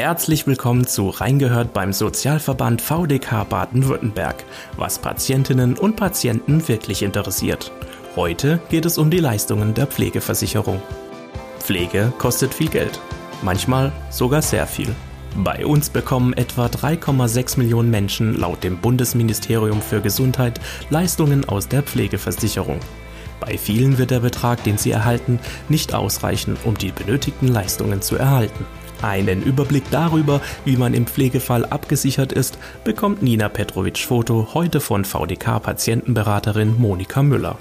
Herzlich 0.00 0.46
willkommen 0.46 0.86
zu 0.86 1.10
Reingehört 1.10 1.74
beim 1.74 1.92
Sozialverband 1.92 2.80
VDK 2.80 3.46
Baden-Württemberg, 3.46 4.46
was 4.78 4.98
Patientinnen 4.98 5.76
und 5.76 5.96
Patienten 5.96 6.66
wirklich 6.68 7.02
interessiert. 7.02 7.70
Heute 8.16 8.60
geht 8.70 8.86
es 8.86 8.96
um 8.96 9.10
die 9.10 9.18
Leistungen 9.18 9.74
der 9.74 9.86
Pflegeversicherung. 9.86 10.80
Pflege 11.58 12.14
kostet 12.16 12.54
viel 12.54 12.70
Geld, 12.70 12.98
manchmal 13.42 13.92
sogar 14.08 14.40
sehr 14.40 14.66
viel. 14.66 14.88
Bei 15.36 15.66
uns 15.66 15.90
bekommen 15.90 16.32
etwa 16.32 16.64
3,6 16.64 17.58
Millionen 17.58 17.90
Menschen 17.90 18.40
laut 18.40 18.64
dem 18.64 18.78
Bundesministerium 18.78 19.82
für 19.82 20.00
Gesundheit 20.00 20.62
Leistungen 20.88 21.46
aus 21.46 21.68
der 21.68 21.82
Pflegeversicherung. 21.82 22.80
Bei 23.38 23.58
vielen 23.58 23.98
wird 23.98 24.12
der 24.12 24.20
Betrag, 24.20 24.64
den 24.64 24.78
sie 24.78 24.92
erhalten, 24.92 25.38
nicht 25.68 25.92
ausreichen, 25.92 26.56
um 26.64 26.78
die 26.78 26.90
benötigten 26.90 27.48
Leistungen 27.48 28.00
zu 28.00 28.16
erhalten. 28.16 28.64
Einen 29.02 29.42
Überblick 29.42 29.84
darüber, 29.90 30.42
wie 30.66 30.76
man 30.76 30.92
im 30.92 31.06
Pflegefall 31.06 31.64
abgesichert 31.64 32.32
ist, 32.32 32.58
bekommt 32.84 33.22
Nina 33.22 33.48
Petrovic 33.48 33.98
Foto 33.98 34.48
heute 34.52 34.80
von 34.80 35.06
VDK-Patientenberaterin 35.06 36.78
Monika 36.78 37.22
Müller. 37.22 37.56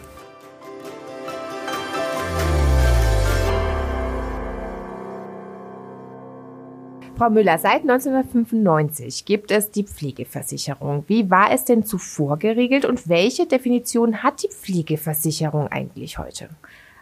Frau 7.16 7.30
Müller, 7.30 7.58
seit 7.58 7.82
1995 7.82 9.26
gibt 9.26 9.52
es 9.52 9.72
die 9.72 9.84
Pflegeversicherung. 9.84 11.04
Wie 11.08 11.30
war 11.30 11.52
es 11.54 11.66
denn 11.66 11.84
zuvor 11.84 12.38
geregelt 12.38 12.86
und 12.86 13.10
welche 13.10 13.46
Definition 13.46 14.24
hat 14.24 14.44
die 14.44 14.50
Pflegeversicherung 14.50 15.68
eigentlich 15.68 16.18
heute? 16.18 16.50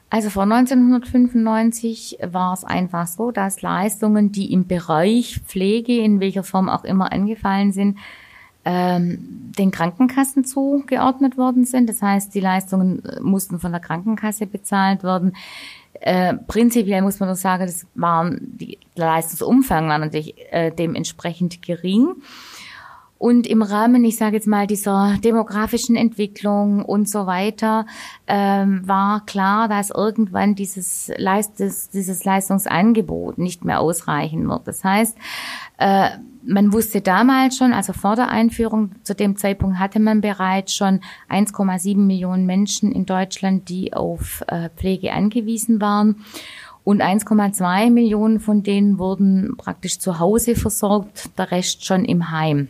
Also 0.10 0.30
vor 0.30 0.44
1995 0.44 2.20
war 2.24 2.54
es 2.54 2.64
einfach 2.64 3.08
so, 3.08 3.32
dass 3.32 3.62
Leistungen, 3.62 4.32
die 4.32 4.54
im 4.54 4.66
Bereich 4.66 5.42
Pflege, 5.46 5.98
in 5.98 6.20
welcher 6.20 6.44
Form 6.44 6.70
auch 6.70 6.86
immer 6.86 7.12
angefallen 7.12 7.74
sind, 7.74 7.98
ähm, 8.64 9.52
den 9.58 9.72
Krankenkassen 9.72 10.46
zugeordnet 10.46 11.38
worden 11.38 11.66
sind. 11.66 11.90
Das 11.90 12.02
heißt, 12.02 12.34
die 12.34 12.40
Leistungen 12.40 13.04
mussten 13.22 13.60
von 13.60 13.72
der 13.72 13.82
Krankenkasse 13.82 14.46
bezahlt 14.46 15.04
werden. 15.04 15.36
Äh, 15.94 16.36
prinzipiell 16.36 17.02
muss 17.02 17.20
man 17.20 17.30
doch 17.30 17.36
sagen, 17.36 17.66
das 17.66 17.86
waren 17.96 18.40
die 18.42 18.78
der 18.98 19.06
Leistungsumfang 19.08 19.88
war 19.88 19.98
natürlich 20.00 20.36
äh, 20.52 20.72
dementsprechend 20.72 21.62
gering. 21.62 22.16
Und 23.18 23.48
im 23.48 23.62
Rahmen, 23.64 24.06
ich 24.06 24.18
sage 24.18 24.36
jetzt 24.36 24.48
mal, 24.48 24.68
dieser 24.68 25.18
demografischen 25.24 25.96
Entwicklung 25.96 26.86
und 26.86 27.10
so 27.10 27.26
weiter, 27.26 27.86
ähm, 28.28 28.88
war 28.88 29.26
klar, 29.26 29.68
dass 29.68 29.90
irgendwann 29.90 30.54
dieses, 30.54 31.12
Leist 31.18 31.54
dieses 31.60 32.24
Leistungsangebot 32.24 33.40
nicht 33.40 33.66
mehr 33.66 33.80
ausreichen 33.80 34.48
wird. 34.48 34.68
Das 34.68 34.84
heißt, 34.84 35.18
äh, 35.80 36.10
man 36.44 36.72
wusste 36.72 37.02
damals 37.02 37.58
schon, 37.58 37.74
also 37.74 37.92
vor 37.92 38.16
der 38.16 38.30
Einführung, 38.30 38.92
zu 39.04 39.16
dem 39.16 39.36
Zeitpunkt 39.36 39.80
hatte 39.80 40.00
man 40.00 40.22
bereits 40.22 40.76
schon 40.76 41.02
1,7 41.30 41.98
Millionen 41.98 42.46
Menschen 42.46 42.92
in 42.92 43.06
Deutschland, 43.06 43.68
die 43.70 43.94
auf 43.94 44.44
äh, 44.48 44.70
Pflege 44.76 45.12
angewiesen 45.12 45.82
waren. 45.82 46.24
Und 46.84 47.02
1,2 47.02 47.92
Millionen 47.92 48.40
von 48.40 48.64
denen 48.64 48.98
wurden 48.98 49.58
praktisch 49.58 50.00
zu 50.00 50.20
Hause 50.20 50.56
versorgt, 50.56 51.38
der 51.38 51.52
Rest 51.52 51.84
schon 51.84 52.06
im 52.06 52.32
Heim. 52.32 52.70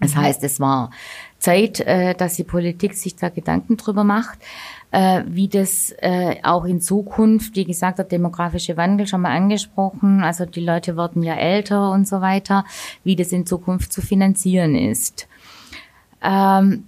Das 0.00 0.14
mhm. 0.14 0.20
heißt, 0.20 0.42
es 0.44 0.60
war 0.60 0.90
Zeit, 1.38 1.80
äh, 1.80 2.14
dass 2.14 2.34
die 2.34 2.44
Politik 2.44 2.94
sich 2.94 3.16
da 3.16 3.28
Gedanken 3.28 3.76
drüber 3.76 4.04
macht, 4.04 4.38
äh, 4.90 5.22
wie 5.26 5.48
das 5.48 5.94
äh, 5.98 6.36
auch 6.42 6.64
in 6.64 6.80
Zukunft, 6.80 7.56
wie 7.56 7.64
gesagt, 7.64 7.98
der 7.98 8.04
demografische 8.04 8.76
Wandel 8.76 9.06
schon 9.06 9.22
mal 9.22 9.36
angesprochen, 9.36 10.22
also 10.22 10.44
die 10.44 10.64
Leute 10.64 10.96
werden 10.96 11.22
ja 11.22 11.34
älter 11.34 11.90
und 11.92 12.08
so 12.08 12.20
weiter, 12.20 12.64
wie 13.04 13.16
das 13.16 13.32
in 13.32 13.46
Zukunft 13.46 13.92
zu 13.92 14.02
finanzieren 14.02 14.74
ist. 14.74 15.28
Ähm, 16.22 16.84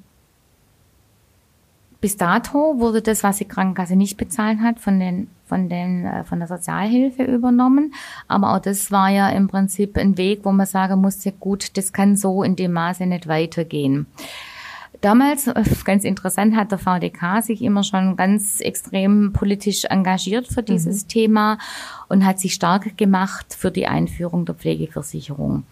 bis 2.00 2.16
dato 2.16 2.78
wurde 2.78 3.00
das, 3.00 3.22
was 3.22 3.38
die 3.38 3.44
Krankenkasse 3.44 3.94
nicht 3.94 4.16
bezahlt 4.16 4.58
hat, 4.58 4.80
von 4.80 4.98
den 4.98 5.28
von 5.52 5.68
den 5.68 6.06
äh, 6.06 6.24
von 6.24 6.38
der 6.38 6.48
Sozialhilfe 6.48 7.24
übernommen. 7.24 7.92
Aber 8.26 8.54
auch 8.54 8.58
das 8.58 8.90
war 8.90 9.10
ja 9.10 9.28
im 9.28 9.48
Prinzip 9.48 9.98
ein 9.98 10.16
Weg, 10.16 10.46
wo 10.46 10.52
man 10.52 10.64
sagen 10.64 10.98
musste, 11.02 11.30
gut, 11.30 11.76
das 11.76 11.92
kann 11.92 12.16
so 12.16 12.42
in 12.42 12.56
dem 12.56 12.72
Maße 12.72 13.04
nicht 13.04 13.28
weitergehen. 13.28 14.06
Damals, 15.02 15.48
äh, 15.48 15.62
ganz 15.84 16.04
interessant, 16.04 16.56
hat 16.56 16.70
der 16.70 16.78
VDK 16.78 17.42
sich 17.42 17.60
immer 17.60 17.84
schon 17.84 18.16
ganz 18.16 18.60
extrem 18.60 19.34
politisch 19.34 19.84
engagiert 19.84 20.46
für 20.46 20.62
dieses 20.62 21.04
mhm. 21.04 21.08
Thema 21.08 21.58
und 22.08 22.24
hat 22.24 22.38
sich 22.38 22.54
stark 22.54 22.96
gemacht 22.96 23.54
für 23.58 23.70
die 23.70 23.86
Einführung 23.86 24.46
der 24.46 24.54
Pflegeversicherung. 24.54 25.64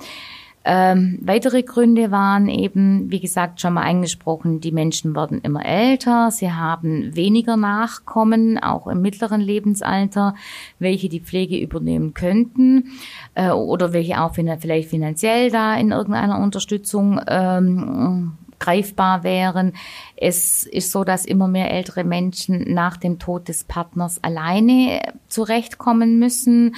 Ähm, 0.63 1.19
weitere 1.23 1.63
Gründe 1.63 2.11
waren 2.11 2.49
eben, 2.49 3.11
wie 3.11 3.21
gesagt, 3.21 3.63
schon 3.63 3.75
mal 3.75 3.85
angesprochen, 3.85 4.61
die 4.61 4.73
Menschen 4.73 5.17
werden 5.17 5.41
immer 5.41 5.65
älter, 5.65 6.31
sie 6.31 6.53
haben 6.53 7.17
weniger 7.17 7.57
Nachkommen, 7.57 8.59
auch 8.59 8.87
im 8.87 9.01
mittleren 9.01 9.41
Lebensalter, 9.41 10.35
welche 10.79 11.09
die 11.09 11.21
Pflege 11.21 11.59
übernehmen 11.59 12.13
könnten 12.13 12.93
äh, 13.35 13.51
oder 13.51 13.95
welche 13.95 14.21
auch 14.21 14.35
vielleicht 14.35 14.91
finanziell 14.91 15.51
da 15.51 15.75
in 15.77 15.93
irgendeiner 15.93 16.39
Unterstützung 16.39 17.19
ähm, 17.27 18.33
greifbar 18.61 19.25
wären. 19.25 19.73
Es 20.17 20.65
ist 20.65 20.93
so, 20.93 21.03
dass 21.03 21.25
immer 21.25 21.49
mehr 21.49 21.73
ältere 21.73 22.05
Menschen 22.05 22.73
nach 22.73 22.97
dem 22.99 23.19
Tod 23.19 23.49
des 23.49 23.65
Partners 23.65 24.23
alleine 24.23 25.01
zurechtkommen 25.29 26.19
müssen. 26.19 26.77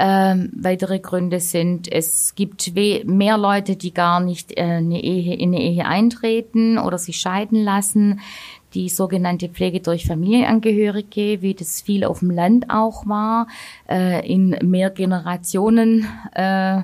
Ähm, 0.00 0.50
weitere 0.54 1.00
Gründe 1.00 1.40
sind, 1.40 1.90
es 1.90 2.36
gibt 2.36 2.72
mehr 2.72 3.36
Leute, 3.36 3.74
die 3.74 3.92
gar 3.92 4.20
nicht 4.20 4.56
äh, 4.56 4.62
eine 4.62 5.02
Ehe, 5.02 5.34
in 5.34 5.52
eine 5.52 5.60
Ehe 5.60 5.84
eintreten 5.86 6.78
oder 6.78 6.98
sich 6.98 7.16
scheiden 7.16 7.64
lassen. 7.64 8.20
Die 8.74 8.90
sogenannte 8.90 9.48
Pflege 9.48 9.80
durch 9.80 10.06
Familienangehörige, 10.06 11.42
wie 11.42 11.54
das 11.54 11.80
viel 11.80 12.04
auf 12.04 12.20
dem 12.20 12.30
Land 12.30 12.66
auch 12.68 13.06
war, 13.06 13.48
äh, 13.90 14.24
in 14.24 14.50
mehr 14.62 14.90
Generationen. 14.90 16.06
Äh, 16.32 16.82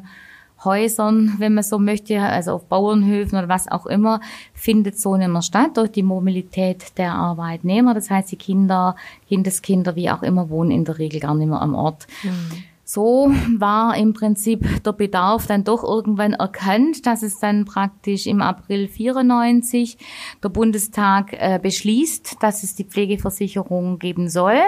Häusern, 0.65 1.35
wenn 1.39 1.55
man 1.55 1.63
so 1.63 1.79
möchte, 1.79 2.21
also 2.21 2.53
auf 2.53 2.65
Bauernhöfen 2.69 3.39
oder 3.39 3.51
was 3.51 3.71
auch 3.71 3.85
immer, 3.85 4.21
findet 4.55 4.99
so 4.99 5.15
nicht 5.17 5.29
mehr 5.29 5.43
statt 5.43 5.77
durch 5.77 5.93
die 5.93 6.03
Mobilität 6.03 6.97
der 6.97 7.13
Arbeitnehmer. 7.13 7.93
Das 7.93 8.11
heißt, 8.11 8.33
die 8.33 8.37
Kinder, 8.37 8.97
Kindeskinder, 9.29 9.95
wie 9.95 10.11
auch 10.11 10.23
immer, 10.23 10.49
wohnen 10.49 10.71
in 10.71 10.87
der 10.87 10.99
Regel 10.99 11.21
gar 11.21 11.35
nicht 11.35 11.49
mehr 11.49 11.61
am 11.61 11.75
Ort. 11.75 12.07
Mhm. 12.23 12.65
So 12.85 13.33
war 13.59 13.97
im 13.97 14.13
Prinzip 14.13 14.83
der 14.85 14.93
Bedarf 14.93 15.47
dann 15.47 15.65
doch 15.65 15.83
irgendwann 15.83 16.35
erkannt, 16.35 17.07
dass 17.07 17.23
es 17.23 17.39
dann 17.39 17.65
praktisch 17.65 18.27
im 18.27 18.43
April 18.43 18.89
94 18.89 19.97
der 20.43 20.49
Bundestag 20.51 21.33
äh, 21.33 21.59
beschließt, 21.61 22.37
dass 22.41 22.63
es 22.63 22.75
die 22.75 22.85
Pflegeversicherung 22.85 23.99
geben 23.99 24.29
soll. 24.29 24.59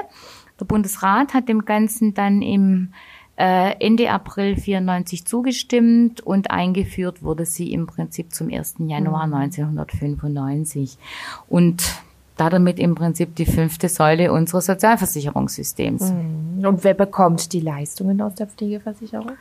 Der 0.59 0.65
Bundesrat 0.65 1.35
hat 1.35 1.49
dem 1.49 1.67
Ganzen 1.67 2.15
dann 2.15 2.41
im 2.41 2.93
äh, 3.37 3.75
Ende 3.85 4.11
April 4.11 4.57
94 4.57 5.27
zugestimmt 5.27 6.23
und 6.23 6.51
eingeführt 6.51 7.23
wurde 7.23 7.45
sie 7.45 7.73
im 7.73 7.87
Prinzip 7.87 8.33
zum 8.33 8.51
1. 8.51 8.77
Januar 8.79 9.25
1995. 9.25 10.97
Mhm. 10.97 11.55
Und 11.55 12.03
damit 12.37 12.79
im 12.79 12.95
Prinzip 12.95 13.35
die 13.35 13.47
fünfte 13.47 13.89
Säule 13.89 14.33
unseres 14.33 14.67
Sozialversicherungssystems. 14.67 16.13
Mhm. 16.13 16.56
Und 16.67 16.85
wer 16.85 16.95
bekommt 16.95 17.53
die 17.53 17.61
Leistungen 17.61 18.21
aus 18.21 18.35
der 18.35 18.47
Pflegeversicherung? 18.47 19.33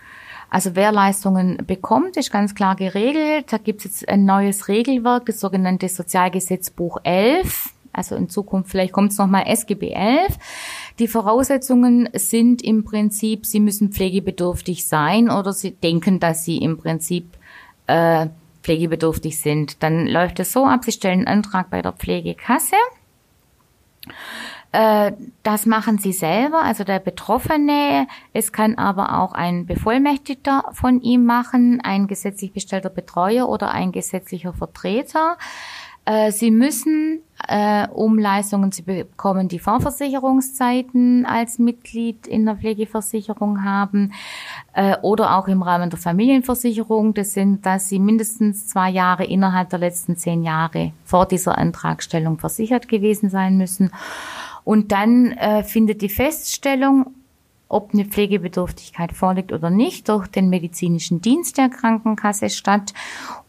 Also 0.50 0.76
wer 0.76 0.92
Leistungen 0.92 1.58
bekommt, 1.66 2.18
ist 2.18 2.32
ganz 2.32 2.56
klar 2.56 2.76
geregelt. 2.76 3.52
Da 3.52 3.58
gibt 3.58 3.80
es 3.80 3.86
jetzt 3.86 4.10
ein 4.10 4.26
neues 4.26 4.68
Regelwerk, 4.68 5.26
das 5.26 5.40
sogenannte 5.40 5.90
Sozialgesetzbuch 5.90 7.00
11. 7.04 7.74
Also 7.92 8.16
in 8.16 8.30
Zukunft, 8.30 8.72
vielleicht 8.72 8.92
kommt 8.92 9.12
es 9.12 9.18
nochmal 9.18 9.46
SGB 9.48 9.92
11. 9.92 10.38
Die 11.00 11.08
Voraussetzungen 11.08 12.10
sind 12.14 12.62
im 12.62 12.84
Prinzip, 12.84 13.46
Sie 13.46 13.62
müssen 13.62 13.92
pflegebedürftig 13.92 14.86
sein 14.86 15.30
oder 15.30 15.54
Sie 15.54 15.72
denken, 15.72 16.20
dass 16.20 16.44
Sie 16.44 16.58
im 16.58 16.78
Prinzip 16.78 17.26
äh, 17.88 18.28
pflegebedürftig 18.64 19.40
sind. 19.40 19.82
Dann 19.82 20.08
läuft 20.08 20.40
es 20.40 20.52
so 20.52 20.66
ab, 20.66 20.84
Sie 20.84 20.92
stellen 20.92 21.20
einen 21.20 21.46
Antrag 21.46 21.70
bei 21.70 21.82
der 21.82 21.94
Pflegekasse. 21.94 22.76
Äh, 24.76 25.14
das 25.44 25.66
machen 25.66 26.00
Sie 26.00 26.12
selber, 26.12 26.62
also 26.62 26.84
der 26.84 27.00
Betroffene. 27.00 28.08
Es 28.34 28.52
kann 28.52 28.76
aber 28.76 29.22
auch 29.22 29.32
ein 29.32 29.66
Bevollmächtigter 29.66 30.66
von 30.74 31.00
ihm 31.02 31.24
machen, 31.24 31.80
ein 31.82 32.08
gesetzlich 32.08 32.52
bestellter 32.52 32.90
Betreuer 32.90 33.48
oder 33.48 33.72
ein 33.72 33.94
gesetzlicher 33.94 34.52
Vertreter. 34.52 35.38
Äh, 36.04 36.32
Sie 36.32 36.52
müssen, 36.52 37.22
äh, 37.48 37.88
um 37.88 38.20
Leistungen 38.20 38.74
zu 38.74 38.84
bekommen, 38.84 39.48
die 39.48 39.60
Vorversicherungszeiten 39.60 41.26
als 41.26 41.58
Mitglied 41.58 42.28
in 42.28 42.46
der 42.46 42.58
Pflegeversicherung 42.58 43.64
haben 43.64 44.12
oder 45.04 45.38
auch 45.38 45.48
im 45.48 45.62
Rahmen 45.62 45.90
der 45.90 46.00
Familienversicherung. 46.00 47.14
Das 47.14 47.32
sind, 47.32 47.66
dass 47.66 47.88
Sie 47.88 47.98
mindestens 47.98 48.68
zwei 48.68 48.90
Jahre 48.90 49.24
innerhalb 49.24 49.70
der 49.70 49.80
letzten 49.80 50.18
zehn 50.18 50.44
Jahre 50.44 50.92
vor 51.06 51.26
dieser 51.26 51.58
Antragstellung 51.58 52.40
versichert 52.40 52.90
gewesen 52.90 53.30
sein 53.30 53.58
müssen. 53.58 53.90
Und 54.66 54.92
dann 54.92 55.32
äh, 55.32 55.64
findet 55.64 56.02
die 56.02 56.10
Feststellung 56.10 57.14
ob 57.68 57.94
eine 57.94 58.06
Pflegebedürftigkeit 58.06 59.12
vorliegt 59.12 59.52
oder 59.52 59.70
nicht, 59.70 60.08
durch 60.10 60.28
den 60.28 60.50
medizinischen 60.50 61.22
Dienst 61.22 61.58
der 61.58 61.70
Krankenkasse 61.70 62.50
statt. 62.50 62.94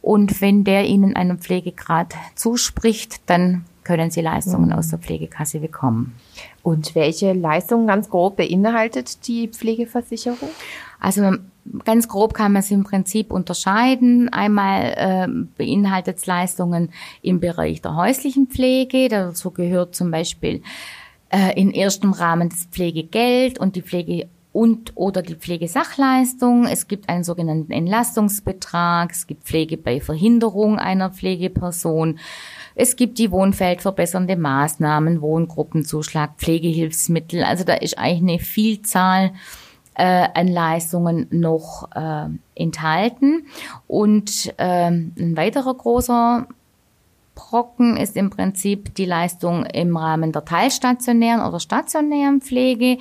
Und 0.01 0.41
wenn 0.41 0.65
der 0.65 0.87
Ihnen 0.87 1.15
einen 1.17 1.39
Pflegegrad 1.39 2.15
zuspricht, 2.35 3.21
dann 3.27 3.65
können 3.85 4.11
Sie 4.11 4.21
Leistungen 4.21 4.73
aus 4.73 4.89
der 4.89 4.99
Pflegekasse 4.99 5.61
bekommen. 5.61 6.15
Und 6.63 6.95
welche 6.95 7.35
Leistungen 7.35 7.87
ganz 7.87 8.09
grob 8.09 8.37
beinhaltet 8.37 9.29
die 9.29 9.49
Pflegeversicherung? 9.49 10.49
Also 10.99 11.37
ganz 11.85 12.09
grob 12.09 12.35
kann 12.35 12.53
man 12.53 12.61
es 12.61 12.71
im 12.71 12.83
Prinzip 12.83 13.31
unterscheiden. 13.31 14.29
Einmal 14.33 14.95
äh, 14.97 15.29
beinhaltet 15.57 16.17
es 16.17 16.27
Leistungen 16.27 16.89
im 17.23 17.39
Bereich 17.39 17.83
der 17.83 17.95
häuslichen 17.95 18.49
Pflege. 18.49 19.09
Dazu 19.09 19.53
gehört 19.53 19.95
zum 19.95 20.11
Beispiel 20.11 20.63
äh, 21.31 21.59
in 21.61 21.73
erstem 21.73 22.13
Rahmen 22.13 22.49
das 22.49 22.65
Pflegegeld 22.71 23.59
und 23.59 23.77
die 23.77 23.83
Pflege 23.83 24.29
und 24.57 24.93
oder 24.95 25.21
die 25.21 25.35
Pflegesachleistung. 25.35 26.65
Es 26.65 26.89
gibt 26.89 27.11
einen 27.11 27.25
sogenannten 27.25 27.73
Entlastungsbetrag. 27.73 29.13
Es 29.13 29.27
gibt 29.27 29.45
Pflege 29.45 29.77
bei 29.77 30.01
Verhinderung 30.01 30.79
einer 30.79 31.11
Pflegeperson. 31.11 32.19
Es 32.75 32.97
gibt 32.97 33.19
die 33.19 33.31
wohnfeldverbessernde 33.31 34.37
Maßnahmen, 34.37 35.21
Wohngruppenzuschlag, 35.21 36.39
Pflegehilfsmittel. 36.39 37.45
Also 37.45 37.65
da 37.65 37.75
ist 37.75 37.99
eigentlich 37.99 38.23
eine 38.23 38.39
Vielzahl 38.39 39.33
äh, 39.95 40.29
an 40.33 40.49
Leistungen 40.49 41.27
noch 41.31 41.91
äh, 41.95 42.29
enthalten. 42.55 43.47
Und 43.87 44.55
äh, 44.57 44.89
ein 44.89 45.37
weiterer 45.37 45.75
großer 45.75 46.47
Brocken 47.37 47.97
ist 47.97 48.17
im 48.17 48.31
Prinzip 48.31 48.97
die 48.97 49.05
Leistung 49.05 49.65
im 49.67 49.97
Rahmen 49.97 50.33
der 50.33 50.45
teilstationären 50.45 51.47
oder 51.47 51.61
stationären 51.61 52.41
Pflege. 52.41 52.99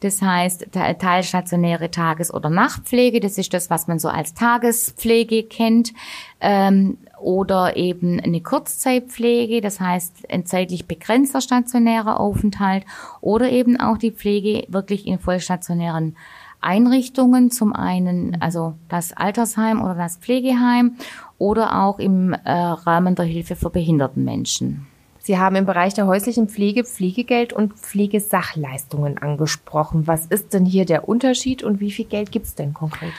Das 0.00 0.22
heißt, 0.22 0.68
teilstationäre 0.72 1.90
Tages- 1.90 2.32
oder 2.32 2.50
Nachtpflege, 2.50 3.18
das 3.18 3.38
ist 3.38 3.52
das, 3.52 3.68
was 3.70 3.88
man 3.88 3.98
so 3.98 4.08
als 4.08 4.34
Tagespflege 4.34 5.44
kennt. 5.44 5.92
Ähm, 6.40 6.98
oder 7.20 7.76
eben 7.76 8.20
eine 8.20 8.40
Kurzzeitpflege, 8.40 9.60
das 9.60 9.80
heißt 9.80 10.30
ein 10.30 10.46
zeitlich 10.46 10.86
begrenzter 10.86 11.40
stationärer 11.40 12.20
Aufenthalt 12.20 12.84
oder 13.20 13.50
eben 13.50 13.80
auch 13.80 13.98
die 13.98 14.12
Pflege 14.12 14.64
wirklich 14.68 15.06
in 15.06 15.18
vollstationären 15.18 16.16
Einrichtungen, 16.60 17.50
zum 17.50 17.72
einen 17.72 18.40
also 18.40 18.74
das 18.88 19.12
Altersheim 19.12 19.82
oder 19.82 19.94
das 19.94 20.16
Pflegeheim 20.16 20.96
oder 21.38 21.82
auch 21.82 21.98
im 21.98 22.32
äh, 22.32 22.50
Rahmen 22.50 23.14
der 23.14 23.24
Hilfe 23.24 23.56
für 23.56 23.70
behinderten 23.70 24.24
Menschen. 24.24 24.86
Sie 25.20 25.38
haben 25.38 25.56
im 25.56 25.66
Bereich 25.66 25.94
der 25.94 26.06
häuslichen 26.06 26.48
Pflege 26.48 26.84
Pflegegeld 26.84 27.52
und 27.52 27.74
Pflegesachleistungen 27.74 29.18
angesprochen. 29.18 30.06
Was 30.06 30.26
ist 30.26 30.54
denn 30.54 30.64
hier 30.64 30.86
der 30.86 31.08
Unterschied 31.08 31.62
und 31.62 31.80
wie 31.80 31.90
viel 31.90 32.06
Geld 32.06 32.32
gibt 32.32 32.46
es 32.46 32.54
denn 32.54 32.72
konkret? 32.72 33.12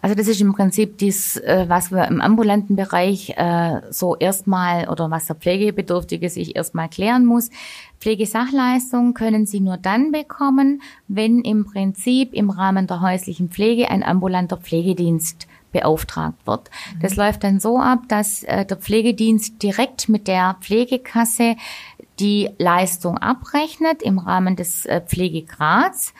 Also 0.00 0.16
das 0.16 0.26
ist 0.26 0.40
im 0.40 0.52
Prinzip 0.52 0.98
dies, 0.98 1.36
äh, 1.36 1.66
was 1.68 1.92
wir 1.92 2.08
im 2.08 2.20
ambulanten 2.20 2.74
Bereich 2.74 3.34
äh, 3.36 3.80
so 3.90 4.16
erstmal 4.16 4.88
oder 4.88 5.12
was 5.12 5.26
der 5.26 5.36
Pflegebedürftige 5.36 6.28
sich 6.28 6.56
erstmal 6.56 6.88
klären 6.88 7.24
muss. 7.24 7.50
Pflegesachleistungen 8.00 9.14
können 9.14 9.46
Sie 9.46 9.60
nur 9.60 9.76
dann 9.76 10.10
bekommen, 10.10 10.82
wenn 11.06 11.42
im 11.42 11.64
Prinzip 11.64 12.34
im 12.34 12.50
Rahmen 12.50 12.88
der 12.88 13.00
häuslichen 13.00 13.48
Pflege 13.50 13.88
ein 13.88 14.02
ambulanter 14.02 14.56
Pflegedienst 14.56 15.46
beauftragt 15.72 16.46
wird. 16.46 16.70
Mhm. 16.94 17.00
Das 17.00 17.16
läuft 17.16 17.44
dann 17.44 17.60
so 17.60 17.78
ab, 17.78 18.00
dass 18.08 18.42
äh, 18.44 18.64
der 18.64 18.76
Pflegedienst 18.76 19.62
direkt 19.62 20.08
mit 20.08 20.28
der 20.28 20.56
Pflegekasse 20.60 21.56
die 22.20 22.50
Leistung 22.58 23.18
abrechnet 23.18 24.02
im 24.02 24.18
Rahmen 24.18 24.56
des 24.56 24.86
äh, 24.86 25.00
Pflegegrads 25.00 26.14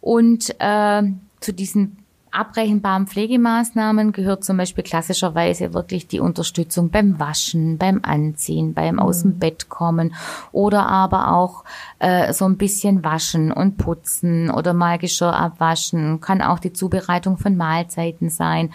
und 0.00 0.54
äh, 0.58 1.02
zu 1.40 1.52
diesen 1.52 1.98
abrechenbaren 2.38 3.06
Pflegemaßnahmen 3.06 4.12
gehört 4.12 4.44
zum 4.44 4.56
Beispiel 4.56 4.84
klassischerweise 4.84 5.74
wirklich 5.74 6.06
die 6.06 6.20
Unterstützung 6.20 6.90
beim 6.90 7.18
Waschen, 7.18 7.78
beim 7.78 8.00
Anziehen, 8.02 8.74
beim 8.74 8.94
mhm. 8.94 9.00
aus 9.00 9.22
dem 9.22 9.38
Bett 9.38 9.68
kommen 9.68 10.14
oder 10.52 10.86
aber 10.86 11.32
auch 11.32 11.64
äh, 11.98 12.32
so 12.32 12.44
ein 12.44 12.56
bisschen 12.56 13.02
waschen 13.02 13.50
und 13.52 13.76
putzen 13.76 14.50
oder 14.50 14.72
mal 14.72 14.98
Geschirr 14.98 15.34
abwaschen, 15.34 16.20
kann 16.20 16.40
auch 16.40 16.58
die 16.58 16.72
Zubereitung 16.72 17.38
von 17.38 17.56
Mahlzeiten 17.56 18.30
sein. 18.30 18.72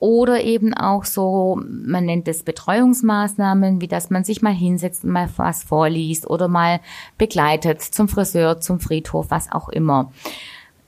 Oder 0.00 0.42
eben 0.42 0.72
auch 0.72 1.04
so, 1.04 1.60
man 1.68 2.06
nennt 2.06 2.26
es 2.26 2.42
Betreuungsmaßnahmen, 2.42 3.82
wie 3.82 3.88
dass 3.88 4.08
man 4.08 4.24
sich 4.24 4.40
mal 4.40 4.54
hinsetzt 4.54 5.04
und 5.04 5.10
mal 5.10 5.28
was 5.36 5.62
vorliest 5.62 6.28
oder 6.28 6.48
mal 6.48 6.80
begleitet 7.18 7.82
zum 7.82 8.08
Friseur, 8.08 8.60
zum 8.60 8.80
Friedhof, 8.80 9.26
was 9.28 9.52
auch 9.52 9.68
immer. 9.68 10.10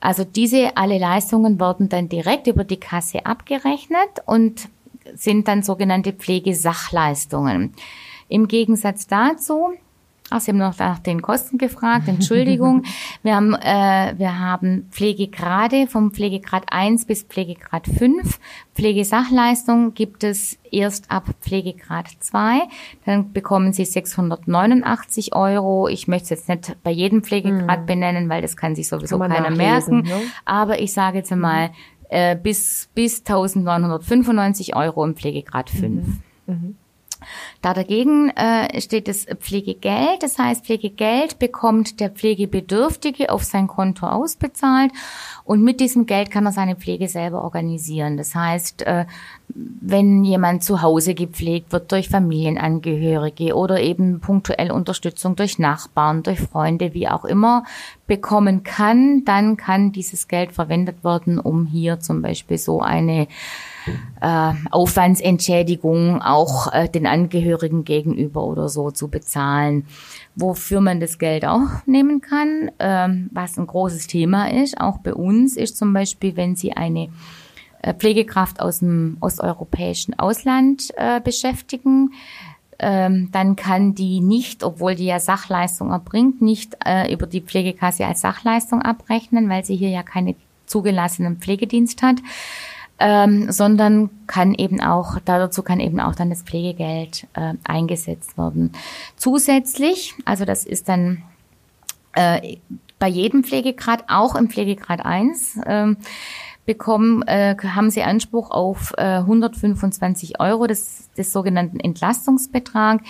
Also 0.03 0.25
diese 0.25 0.75
alle 0.75 0.97
Leistungen 0.97 1.61
werden 1.61 1.87
dann 1.87 2.09
direkt 2.09 2.47
über 2.47 2.65
die 2.65 2.79
Kasse 2.79 3.25
abgerechnet 3.25 4.09
und 4.25 4.67
sind 5.15 5.47
dann 5.47 5.63
sogenannte 5.63 6.11
Pflegesachleistungen. 6.11 7.73
Im 8.27 8.49
Gegensatz 8.49 9.07
dazu 9.07 9.71
Ach, 10.35 10.41
Sie 10.41 10.49
haben 10.49 10.57
noch 10.57 10.79
nach 10.79 10.97
den 10.97 11.21
Kosten 11.21 11.59
gefragt. 11.59 12.07
Entschuldigung. 12.07 12.81
wir 13.23 13.35
haben, 13.35 13.53
äh, 13.53 14.15
wir 14.17 14.39
haben 14.39 14.87
Pflegegrade 14.89 15.85
vom 15.85 16.09
Pflegegrad 16.09 16.63
1 16.71 17.05
bis 17.05 17.21
Pflegegrad 17.21 17.85
5. 17.85 18.39
Pflegesachleistung 18.73 19.93
gibt 19.93 20.23
es 20.23 20.57
erst 20.71 21.11
ab 21.11 21.25
Pflegegrad 21.41 22.07
2. 22.19 22.61
Dann 23.05 23.31
bekommen 23.31 23.73
Sie 23.73 23.85
689 23.85 25.35
Euro. 25.35 25.87
Ich 25.87 26.07
möchte 26.07 26.33
es 26.33 26.47
jetzt 26.47 26.49
nicht 26.49 26.77
bei 26.81 26.89
jedem 26.89 27.21
Pflegegrad 27.21 27.81
mhm. 27.81 27.85
benennen, 27.85 28.29
weil 28.29 28.41
das 28.41 28.57
kann 28.57 28.73
sich 28.73 28.87
sowieso 28.87 29.19
kann 29.19 29.31
keiner 29.31 29.51
merken. 29.51 30.01
Ne? 30.01 30.19
Aber 30.45 30.79
ich 30.79 30.93
sage 30.93 31.19
jetzt 31.19 31.35
mal, 31.35 31.69
äh, 32.09 32.35
bis, 32.35 32.89
bis 32.95 33.19
1995 33.19 34.75
Euro 34.75 35.05
im 35.05 35.15
Pflegegrad 35.15 35.69
5. 35.69 35.83
Mhm. 35.83 36.23
Mhm. 36.47 36.75
Da 37.61 37.73
dagegen 37.73 38.29
äh, 38.29 38.79
steht 38.81 39.07
das 39.07 39.25
Pflegegeld. 39.39 40.21
Das 40.21 40.37
heißt, 40.37 40.65
Pflegegeld 40.65 41.39
bekommt 41.39 41.99
der 41.99 42.09
Pflegebedürftige 42.09 43.29
auf 43.29 43.43
sein 43.43 43.67
Konto 43.67 44.07
ausbezahlt 44.07 44.91
und 45.43 45.61
mit 45.63 45.79
diesem 45.79 46.05
Geld 46.05 46.31
kann 46.31 46.45
er 46.45 46.51
seine 46.51 46.75
Pflege 46.75 47.07
selber 47.07 47.43
organisieren. 47.43 48.17
Das 48.17 48.33
heißt, 48.33 48.83
äh, 48.83 49.05
wenn 49.49 50.23
jemand 50.23 50.63
zu 50.63 50.81
Hause 50.81 51.13
gepflegt 51.13 51.71
wird 51.71 51.91
durch 51.91 52.09
Familienangehörige 52.09 53.55
oder 53.55 53.79
eben 53.81 54.19
punktuell 54.19 54.71
Unterstützung 54.71 55.35
durch 55.35 55.59
Nachbarn, 55.59 56.23
durch 56.23 56.39
Freunde, 56.39 56.93
wie 56.93 57.07
auch 57.07 57.25
immer 57.25 57.63
bekommen 58.07 58.63
kann, 58.63 59.25
dann 59.25 59.57
kann 59.57 59.91
dieses 59.91 60.27
Geld 60.27 60.51
verwendet 60.53 61.03
werden, 61.03 61.39
um 61.39 61.65
hier 61.65 61.99
zum 61.99 62.21
Beispiel 62.21 62.57
so 62.57 62.81
eine 62.81 63.27
äh, 64.21 64.53
Aufwandsentschädigung 64.71 66.21
auch 66.21 66.71
äh, 66.73 66.87
den 66.87 67.05
Angehörigen 67.05 67.83
gegenüber 67.83 68.43
oder 68.43 68.69
so 68.69 68.91
zu 68.91 69.09
bezahlen. 69.09 69.85
Wofür 70.35 70.81
man 70.81 70.99
das 70.99 71.19
Geld 71.19 71.45
auch 71.45 71.85
nehmen 71.85 72.21
kann, 72.21 72.71
ähm, 72.79 73.29
was 73.33 73.57
ein 73.57 73.67
großes 73.67 74.07
Thema 74.07 74.49
ist, 74.49 74.79
auch 74.79 74.99
bei 74.99 75.13
uns, 75.13 75.57
ist 75.57 75.77
zum 75.77 75.93
Beispiel, 75.93 76.35
wenn 76.35 76.55
Sie 76.55 76.73
eine 76.73 77.09
äh, 77.81 77.93
Pflegekraft 77.93 78.59
aus 78.59 78.79
dem 78.79 79.17
osteuropäischen 79.19 80.17
Ausland 80.17 80.91
äh, 80.95 81.19
beschäftigen, 81.21 82.13
ähm, 82.79 83.29
dann 83.31 83.55
kann 83.55 83.93
die 83.93 84.21
nicht, 84.21 84.63
obwohl 84.63 84.95
die 84.95 85.05
ja 85.05 85.19
Sachleistung 85.19 85.91
erbringt, 85.91 86.41
nicht 86.41 86.75
über 87.09 87.27
die 87.27 87.41
Pflegekasse 87.41 88.05
als 88.05 88.21
Sachleistung 88.21 88.81
abrechnen, 88.81 89.47
weil 89.47 89.63
sie 89.63 89.75
hier 89.75 89.89
ja 89.89 90.01
keine 90.03 90.35
zugelassenen 90.65 91.37
Pflegedienst 91.37 92.01
hat 92.01 92.17
ähm, 92.99 93.51
sondern 93.51 94.09
kann 94.27 94.53
eben 94.53 94.81
auch, 94.81 95.17
dazu 95.25 95.63
kann 95.63 95.79
eben 95.79 95.99
auch 95.99 96.15
dann 96.15 96.29
das 96.29 96.43
Pflegegeld 96.43 97.27
äh, 97.33 97.53
eingesetzt 97.63 98.37
werden. 98.37 98.71
Zusätzlich, 99.17 100.13
also 100.25 100.45
das 100.45 100.65
ist 100.65 100.89
dann 100.89 101.23
äh, 102.13 102.57
bei 102.99 103.07
jedem 103.07 103.43
Pflegegrad, 103.43 104.05
auch 104.07 104.35
im 104.35 104.49
Pflegegrad 104.49 105.05
1, 105.05 105.59
ähm, 105.65 105.97
bekommen, 106.65 107.23
äh, 107.23 107.55
haben 107.61 107.89
sie 107.89 108.03
Anspruch 108.03 108.51
auf 108.51 108.93
äh, 108.97 109.17
125 109.17 110.39
Euro 110.39 110.67
des, 110.67 111.09
des 111.17 111.33
sogenannten 111.33 111.79
Entlastungsbetrag. 111.79 113.01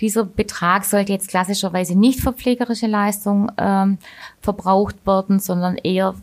Dieser 0.00 0.24
Betrag 0.24 0.84
sollte 0.84 1.12
jetzt 1.12 1.28
klassischerweise 1.28 1.98
nicht 1.98 2.20
für 2.20 2.32
pflegerische 2.32 2.86
Leistungen 2.86 3.50
ähm, 3.56 3.98
verbraucht 4.42 5.06
werden, 5.06 5.38
sondern 5.38 5.76
eher 5.76 6.14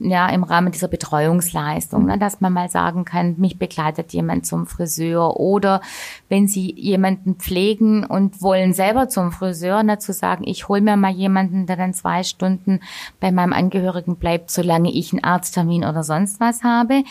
ja 0.00 0.28
im 0.28 0.44
Rahmen 0.44 0.72
dieser 0.72 0.88
Betreuungsleistung, 0.88 2.06
ne, 2.06 2.18
dass 2.18 2.40
man 2.40 2.52
mal 2.52 2.68
sagen 2.68 3.04
kann, 3.04 3.36
mich 3.38 3.58
begleitet 3.58 4.12
jemand 4.12 4.46
zum 4.46 4.66
Friseur 4.66 5.38
oder 5.38 5.80
wenn 6.28 6.48
Sie 6.48 6.74
jemanden 6.74 7.36
pflegen 7.36 8.04
und 8.04 8.42
wollen 8.42 8.72
selber 8.72 9.08
zum 9.08 9.32
Friseur, 9.32 9.82
ne, 9.82 9.98
zu 9.98 10.12
sagen, 10.12 10.44
ich 10.46 10.68
hole 10.68 10.80
mir 10.80 10.96
mal 10.96 11.12
jemanden, 11.12 11.66
der 11.66 11.76
dann 11.76 11.94
zwei 11.94 12.22
Stunden 12.22 12.80
bei 13.20 13.32
meinem 13.32 13.52
Angehörigen 13.52 14.16
bleibt, 14.16 14.50
solange 14.50 14.90
ich 14.90 15.12
einen 15.12 15.24
Arzttermin 15.24 15.84
oder 15.84 16.02
sonst 16.02 16.40
was 16.40 16.62
habe. 16.62 17.04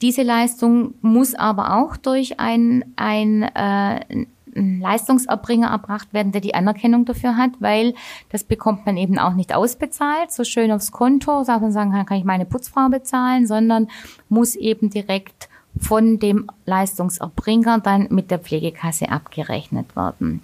Diese 0.00 0.22
Leistung 0.22 0.94
muss 1.00 1.34
aber 1.34 1.76
auch 1.76 1.96
durch 1.96 2.40
ein, 2.40 2.84
ein 2.96 3.42
äh, 3.42 4.00
ein 4.10 4.26
Leistungserbringer 4.54 5.68
erbracht 5.68 6.12
werden, 6.12 6.32
der 6.32 6.40
die 6.40 6.54
Anerkennung 6.54 7.04
dafür 7.04 7.36
hat, 7.36 7.52
weil 7.60 7.94
das 8.30 8.44
bekommt 8.44 8.84
man 8.86 8.96
eben 8.96 9.18
auch 9.18 9.34
nicht 9.34 9.54
ausbezahlt, 9.54 10.30
so 10.30 10.44
schön 10.44 10.72
aufs 10.72 10.92
Konto, 10.92 11.42
sagt 11.44 11.62
man 11.62 11.72
sagen 11.72 11.92
kann, 11.92 12.06
kann 12.06 12.18
ich 12.18 12.24
meine 12.24 12.44
Putzfrau 12.44 12.88
bezahlen, 12.88 13.46
sondern 13.46 13.88
muss 14.28 14.54
eben 14.54 14.90
direkt 14.90 15.48
von 15.78 16.18
dem 16.18 16.50
Leistungserbringer 16.66 17.80
dann 17.80 18.08
mit 18.10 18.30
der 18.30 18.38
Pflegekasse 18.38 19.08
abgerechnet 19.08 19.96
werden. 19.96 20.42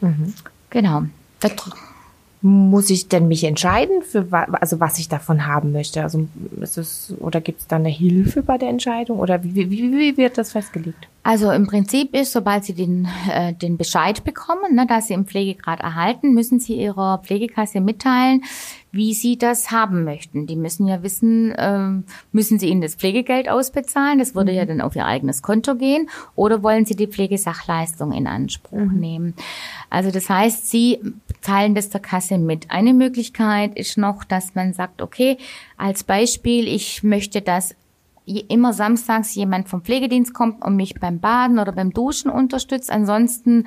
Mhm. 0.00 0.34
Genau. 0.70 1.02
Muss 2.42 2.90
ich 2.90 3.08
denn 3.08 3.28
mich 3.28 3.44
entscheiden, 3.44 4.02
für 4.02 4.26
also 4.30 4.78
was 4.78 4.98
ich 4.98 5.08
davon 5.08 5.46
haben 5.46 5.72
möchte? 5.72 6.02
Also 6.02 6.28
ist 6.60 6.78
es, 6.78 7.14
oder 7.18 7.40
gibt 7.40 7.60
es 7.60 7.66
da 7.66 7.76
eine 7.76 7.88
Hilfe 7.88 8.42
bei 8.42 8.58
der 8.58 8.68
Entscheidung? 8.68 9.18
Oder 9.18 9.42
wie, 9.42 9.54
wie, 9.54 9.70
wie 9.70 10.16
wird 10.16 10.36
das 10.36 10.52
festgelegt? 10.52 11.08
Also 11.26 11.50
im 11.50 11.66
Prinzip 11.66 12.14
ist, 12.14 12.30
sobald 12.30 12.64
Sie 12.64 12.72
den, 12.72 13.08
äh, 13.28 13.52
den 13.52 13.76
Bescheid 13.76 14.22
bekommen, 14.22 14.76
ne, 14.76 14.86
dass 14.86 15.08
Sie 15.08 15.14
im 15.14 15.26
Pflegegrad 15.26 15.80
erhalten, 15.80 16.34
müssen 16.34 16.60
Sie 16.60 16.74
Ihrer 16.74 17.18
Pflegekasse 17.18 17.80
mitteilen, 17.80 18.44
wie 18.92 19.12
Sie 19.12 19.36
das 19.36 19.72
haben 19.72 20.04
möchten. 20.04 20.46
Die 20.46 20.54
müssen 20.54 20.86
ja 20.86 21.02
wissen, 21.02 21.52
ähm, 21.58 22.04
müssen 22.30 22.60
Sie 22.60 22.68
Ihnen 22.68 22.80
das 22.80 22.94
Pflegegeld 22.94 23.48
ausbezahlen? 23.48 24.20
Das 24.20 24.36
würde 24.36 24.52
mhm. 24.52 24.58
ja 24.58 24.64
dann 24.66 24.80
auf 24.80 24.94
Ihr 24.94 25.04
eigenes 25.04 25.42
Konto 25.42 25.74
gehen. 25.74 26.08
Oder 26.36 26.62
wollen 26.62 26.84
Sie 26.84 26.94
die 26.94 27.08
Pflegesachleistung 27.08 28.12
in 28.12 28.28
Anspruch 28.28 28.78
mhm. 28.78 29.00
nehmen? 29.00 29.34
Also 29.90 30.12
das 30.12 30.30
heißt, 30.30 30.70
Sie 30.70 31.00
teilen 31.42 31.74
das 31.74 31.90
der 31.90 32.00
Kasse 32.00 32.38
mit. 32.38 32.70
Eine 32.70 32.94
Möglichkeit 32.94 33.76
ist 33.76 33.98
noch, 33.98 34.22
dass 34.22 34.54
man 34.54 34.74
sagt, 34.74 35.02
okay, 35.02 35.38
als 35.76 36.04
Beispiel, 36.04 36.68
ich 36.68 37.02
möchte 37.02 37.42
das 37.42 37.74
immer 38.26 38.72
samstags 38.72 39.34
jemand 39.34 39.68
vom 39.68 39.82
Pflegedienst 39.82 40.34
kommt 40.34 40.64
und 40.64 40.76
mich 40.76 40.94
beim 40.94 41.20
Baden 41.20 41.58
oder 41.58 41.72
beim 41.72 41.92
Duschen 41.92 42.30
unterstützt. 42.30 42.90
Ansonsten 42.90 43.64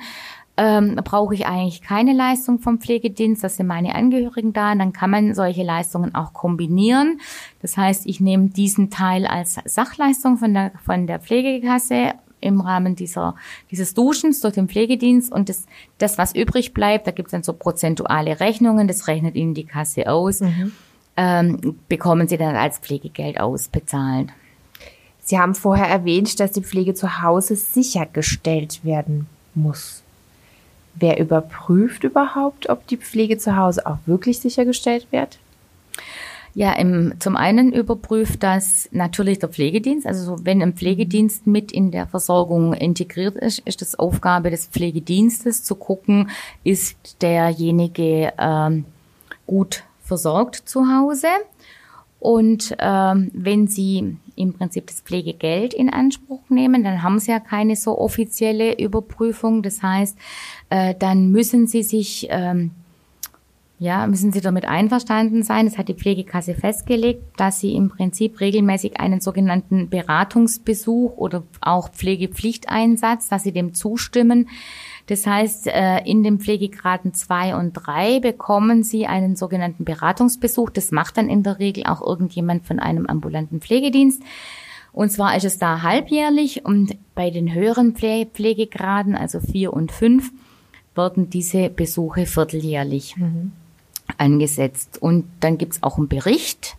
ähm, 0.56 0.96
brauche 1.02 1.34
ich 1.34 1.46
eigentlich 1.46 1.80
keine 1.80 2.12
Leistung 2.12 2.58
vom 2.58 2.80
Pflegedienst, 2.80 3.42
das 3.42 3.56
sind 3.56 3.66
meine 3.66 3.94
Angehörigen 3.94 4.52
da. 4.52 4.74
dann 4.74 4.92
kann 4.92 5.10
man 5.10 5.34
solche 5.34 5.62
Leistungen 5.62 6.14
auch 6.14 6.34
kombinieren. 6.34 7.20
Das 7.62 7.78
heißt, 7.78 8.04
ich 8.06 8.20
nehme 8.20 8.48
diesen 8.48 8.90
Teil 8.90 9.26
als 9.26 9.58
Sachleistung 9.64 10.36
von 10.36 10.52
der, 10.52 10.72
von 10.84 11.06
der 11.06 11.18
Pflegekasse 11.18 12.12
im 12.42 12.60
Rahmen 12.60 12.94
dieser, 12.94 13.36
dieses 13.70 13.94
Duschens 13.94 14.40
durch 14.40 14.54
den 14.54 14.68
Pflegedienst 14.68 15.32
und 15.32 15.48
das, 15.48 15.64
das 15.96 16.18
was 16.18 16.34
übrig 16.34 16.74
bleibt, 16.74 17.06
da 17.06 17.10
gibt 17.10 17.28
es 17.28 17.32
dann 17.32 17.42
so 17.42 17.54
prozentuale 17.54 18.40
Rechnungen, 18.40 18.88
das 18.88 19.08
rechnet 19.08 19.36
Ihnen 19.36 19.54
die 19.54 19.64
Kasse 19.64 20.10
aus, 20.10 20.40
mhm. 20.40 20.72
ähm, 21.16 21.76
bekommen 21.88 22.28
Sie 22.28 22.36
dann 22.36 22.56
als 22.56 22.78
Pflegegeld 22.78 23.40
ausbezahlt. 23.40 24.28
Sie 25.30 25.38
haben 25.38 25.54
vorher 25.54 25.86
erwähnt, 25.86 26.40
dass 26.40 26.50
die 26.50 26.60
Pflege 26.60 26.92
zu 26.92 27.22
Hause 27.22 27.54
sichergestellt 27.54 28.84
werden 28.84 29.28
muss. 29.54 30.02
Wer 30.96 31.20
überprüft 31.20 32.02
überhaupt, 32.02 32.68
ob 32.68 32.84
die 32.88 32.96
Pflege 32.96 33.38
zu 33.38 33.56
Hause 33.56 33.86
auch 33.86 33.98
wirklich 34.06 34.40
sichergestellt 34.40 35.06
wird? 35.12 35.38
Ja, 36.54 36.72
im, 36.72 37.14
zum 37.20 37.36
einen 37.36 37.72
überprüft 37.72 38.42
das 38.42 38.88
natürlich 38.90 39.38
der 39.38 39.50
Pflegedienst. 39.50 40.04
Also 40.04 40.38
wenn 40.42 40.60
ein 40.62 40.72
Pflegedienst 40.72 41.46
mit 41.46 41.70
in 41.70 41.92
der 41.92 42.08
Versorgung 42.08 42.72
integriert 42.72 43.36
ist, 43.36 43.60
ist 43.60 43.82
das 43.82 43.96
Aufgabe 43.96 44.50
des 44.50 44.66
Pflegedienstes 44.66 45.62
zu 45.62 45.76
gucken, 45.76 46.28
ist 46.64 47.22
derjenige 47.22 48.32
ähm, 48.36 48.84
gut 49.46 49.84
versorgt 50.02 50.56
zu 50.56 50.92
Hause. 50.92 51.28
Und 52.18 52.76
ähm, 52.80 53.30
wenn 53.32 53.68
Sie 53.68 54.16
im 54.40 54.54
Prinzip 54.54 54.86
das 54.86 55.00
Pflegegeld 55.00 55.74
in 55.74 55.90
Anspruch 55.90 56.40
nehmen, 56.48 56.84
dann 56.84 57.02
haben 57.02 57.18
Sie 57.18 57.30
ja 57.30 57.40
keine 57.40 57.76
so 57.76 57.98
offizielle 57.98 58.78
Überprüfung. 58.78 59.62
Das 59.62 59.82
heißt, 59.82 60.16
äh, 60.70 60.94
dann 60.98 61.30
müssen 61.30 61.66
Sie 61.66 61.82
sich 61.82 62.26
ähm, 62.30 62.72
ja, 63.80 64.06
müssen 64.06 64.30
Sie 64.30 64.42
damit 64.42 64.66
einverstanden 64.66 65.42
sein. 65.42 65.66
Es 65.66 65.78
hat 65.78 65.88
die 65.88 65.94
Pflegekasse 65.94 66.54
festgelegt, 66.54 67.22
dass 67.38 67.60
Sie 67.60 67.74
im 67.74 67.88
Prinzip 67.88 68.38
regelmäßig 68.38 69.00
einen 69.00 69.22
sogenannten 69.22 69.88
Beratungsbesuch 69.88 71.16
oder 71.16 71.44
auch 71.62 71.88
Pflegepflichteinsatz, 71.88 73.30
dass 73.30 73.42
Sie 73.44 73.52
dem 73.52 73.72
zustimmen. 73.72 74.50
Das 75.10 75.26
heißt, 75.26 75.66
äh, 75.66 75.98
in 76.04 76.22
den 76.22 76.38
Pflegegraden 76.38 77.14
zwei 77.14 77.56
und 77.56 77.72
drei 77.72 78.20
bekommen 78.20 78.82
Sie 78.82 79.06
einen 79.06 79.36
sogenannten 79.36 79.84
Beratungsbesuch. 79.84 80.70
Das 80.70 80.92
macht 80.92 81.16
dann 81.16 81.28
in 81.28 81.42
der 81.42 81.58
Regel 81.58 81.84
auch 81.84 82.00
irgendjemand 82.00 82.66
von 82.66 82.78
einem 82.78 83.06
ambulanten 83.06 83.60
Pflegedienst. 83.60 84.22
Und 84.92 85.10
zwar 85.10 85.36
ist 85.36 85.44
es 85.44 85.58
da 85.58 85.82
halbjährlich 85.82 86.64
und 86.64 86.96
bei 87.14 87.30
den 87.30 87.54
höheren 87.54 87.94
Pflegegraden, 87.94 89.14
also 89.14 89.40
vier 89.40 89.72
und 89.72 89.92
fünf, 89.92 90.32
werden 90.94 91.30
diese 91.30 91.70
Besuche 91.70 92.26
vierteljährlich. 92.26 93.16
Mhm 93.16 93.52
angesetzt. 94.18 95.00
Und 95.00 95.24
dann 95.40 95.58
gibt's 95.58 95.82
auch 95.82 95.98
einen 95.98 96.08
Bericht 96.08 96.76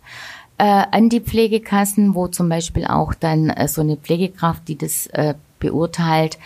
äh, 0.58 0.64
an 0.64 1.08
die 1.08 1.20
Pflegekassen, 1.20 2.14
wo 2.14 2.28
zum 2.28 2.48
Beispiel 2.48 2.86
auch 2.86 3.14
dann 3.14 3.50
äh, 3.50 3.68
so 3.68 3.80
eine 3.80 3.96
Pflegekraft, 3.96 4.68
die 4.68 4.76
das 4.76 5.06
äh, 5.08 5.34
beurteilt, 5.58 6.38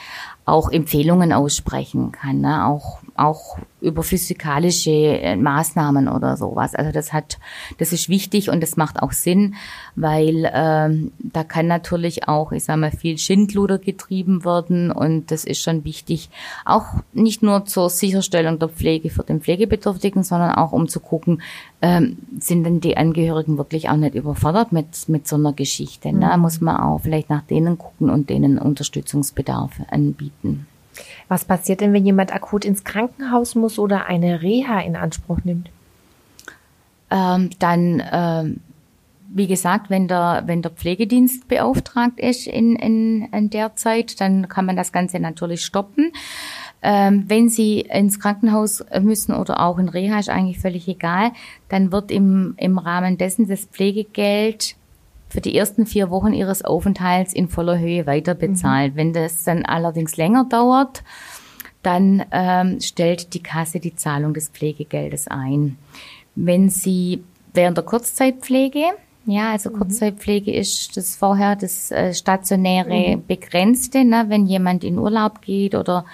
auch 0.46 0.70
Empfehlungen 0.70 1.32
aussprechen 1.32 2.12
kann, 2.12 2.40
ne? 2.40 2.66
auch 2.66 3.00
auch 3.18 3.58
über 3.80 4.02
physikalische 4.02 4.90
äh, 4.90 5.36
Maßnahmen 5.36 6.08
oder 6.08 6.36
sowas. 6.36 6.74
Also 6.74 6.92
das 6.92 7.12
hat, 7.12 7.38
das 7.78 7.92
ist 7.92 8.08
wichtig 8.08 8.50
und 8.50 8.62
das 8.62 8.76
macht 8.76 9.02
auch 9.02 9.12
Sinn, 9.12 9.54
weil 9.94 10.50
ähm, 10.52 11.12
da 11.18 11.44
kann 11.44 11.66
natürlich 11.66 12.28
auch, 12.28 12.52
ich 12.52 12.64
sage 12.64 12.80
mal, 12.80 12.90
viel 12.90 13.18
Schindluder 13.18 13.78
getrieben 13.78 14.44
werden 14.44 14.90
und 14.90 15.30
das 15.30 15.44
ist 15.44 15.62
schon 15.62 15.84
wichtig, 15.84 16.30
auch 16.64 16.86
nicht 17.12 17.42
nur 17.42 17.64
zur 17.66 17.90
Sicherstellung 17.90 18.58
der 18.58 18.68
Pflege 18.68 19.10
für 19.10 19.22
den 19.22 19.40
Pflegebedürftigen, 19.40 20.22
sondern 20.22 20.52
auch 20.52 20.72
um 20.72 20.88
zu 20.88 21.00
gucken, 21.00 21.42
ähm, 21.82 22.18
sind 22.40 22.64
denn 22.64 22.80
die 22.80 22.96
Angehörigen 22.96 23.58
wirklich 23.58 23.88
auch 23.88 23.96
nicht 23.96 24.14
überfordert 24.14 24.72
mit 24.72 25.08
mit 25.08 25.28
so 25.28 25.36
einer 25.36 25.52
Geschichte. 25.52 26.12
Ne? 26.12 26.32
Mhm. 26.34 26.42
Muss 26.42 26.60
man 26.60 26.76
auch 26.76 27.00
vielleicht 27.00 27.30
nach 27.30 27.42
denen 27.42 27.78
gucken 27.78 28.10
und 28.10 28.30
denen 28.30 28.58
Unterstützungsbedarf 28.58 29.72
anbieten. 29.90 30.66
Was 31.28 31.44
passiert 31.44 31.80
denn, 31.80 31.92
wenn 31.92 32.06
jemand 32.06 32.34
akut 32.34 32.64
ins 32.64 32.84
Krankenhaus 32.84 33.54
muss 33.54 33.78
oder 33.78 34.06
eine 34.06 34.42
Reha 34.42 34.80
in 34.80 34.96
Anspruch 34.96 35.38
nimmt? 35.44 35.70
Ähm, 37.10 37.50
dann, 37.58 38.02
ähm, 38.12 38.60
wie 39.28 39.46
gesagt, 39.46 39.90
wenn 39.90 40.08
der, 40.08 40.44
wenn 40.46 40.62
der 40.62 40.70
Pflegedienst 40.70 41.48
beauftragt 41.48 42.18
ist 42.18 42.46
in, 42.46 42.76
in, 42.76 43.28
in 43.32 43.50
der 43.50 43.76
Zeit, 43.76 44.20
dann 44.20 44.48
kann 44.48 44.66
man 44.66 44.76
das 44.76 44.92
Ganze 44.92 45.20
natürlich 45.20 45.64
stoppen. 45.64 46.12
Ähm, 46.82 47.24
wenn 47.26 47.48
Sie 47.48 47.80
ins 47.80 48.20
Krankenhaus 48.20 48.84
müssen 49.00 49.34
oder 49.34 49.60
auch 49.60 49.78
in 49.78 49.88
Reha, 49.88 50.18
ist 50.18 50.28
eigentlich 50.28 50.58
völlig 50.58 50.86
egal, 50.88 51.32
dann 51.68 51.90
wird 51.90 52.10
im, 52.10 52.54
im 52.58 52.78
Rahmen 52.78 53.18
dessen 53.18 53.48
das 53.48 53.64
Pflegegeld 53.64 54.76
für 55.36 55.42
die 55.42 55.54
ersten 55.54 55.84
vier 55.84 56.08
Wochen 56.08 56.32
ihres 56.32 56.64
Aufenthalts 56.64 57.34
in 57.34 57.50
voller 57.50 57.78
Höhe 57.78 58.06
weiter 58.06 58.34
bezahlt. 58.34 58.94
Mhm. 58.94 58.96
Wenn 58.96 59.12
das 59.12 59.44
dann 59.44 59.66
allerdings 59.66 60.16
länger 60.16 60.46
dauert, 60.48 61.04
dann 61.82 62.24
ähm, 62.30 62.80
stellt 62.80 63.34
die 63.34 63.42
Kasse 63.42 63.78
die 63.78 63.94
Zahlung 63.94 64.32
des 64.32 64.48
Pflegegeldes 64.48 65.28
ein. 65.28 65.76
Wenn 66.36 66.70
Sie 66.70 67.22
während 67.52 67.76
der 67.76 67.84
Kurzzeitpflege, 67.84 68.80
ja, 69.26 69.50
also 69.50 69.68
mhm. 69.68 69.74
Kurzzeitpflege 69.74 70.54
ist 70.54 70.96
das 70.96 71.16
vorher 71.16 71.54
das 71.54 71.90
äh, 71.90 72.14
stationäre 72.14 73.18
mhm. 73.18 73.26
Begrenzte, 73.26 74.06
ne, 74.06 74.24
wenn 74.28 74.46
jemand 74.46 74.84
in 74.84 74.98
Urlaub 74.98 75.42
geht 75.42 75.74
oder 75.74 76.06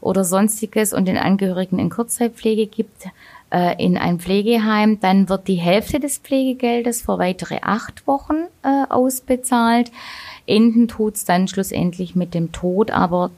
oder 0.00 0.22
sonstiges 0.22 0.92
und 0.92 1.08
den 1.08 1.18
Angehörigen 1.18 1.80
in 1.80 1.90
Kurzzeitpflege 1.90 2.68
gibt, 2.68 3.08
äh, 3.50 3.82
in 3.82 3.96
ein 3.96 4.18
Pflegeheim, 4.18 5.00
dann 5.00 5.28
wird 5.28 5.48
die 5.48 5.56
Hälfte 5.56 6.00
des 6.00 6.18
Pflegegeldes 6.18 7.02
für 7.02 7.18
weitere 7.18 7.58
acht 7.62 8.06
Wochen 8.06 8.46
äh, 8.62 8.84
ausbezahlt. 8.88 9.90
Enden 10.46 10.88
tut's 10.88 11.24
dann 11.24 11.48
schlussendlich 11.48 12.14
mit 12.14 12.34
dem 12.34 12.52
Tod, 12.52 12.90
aber 12.90 13.30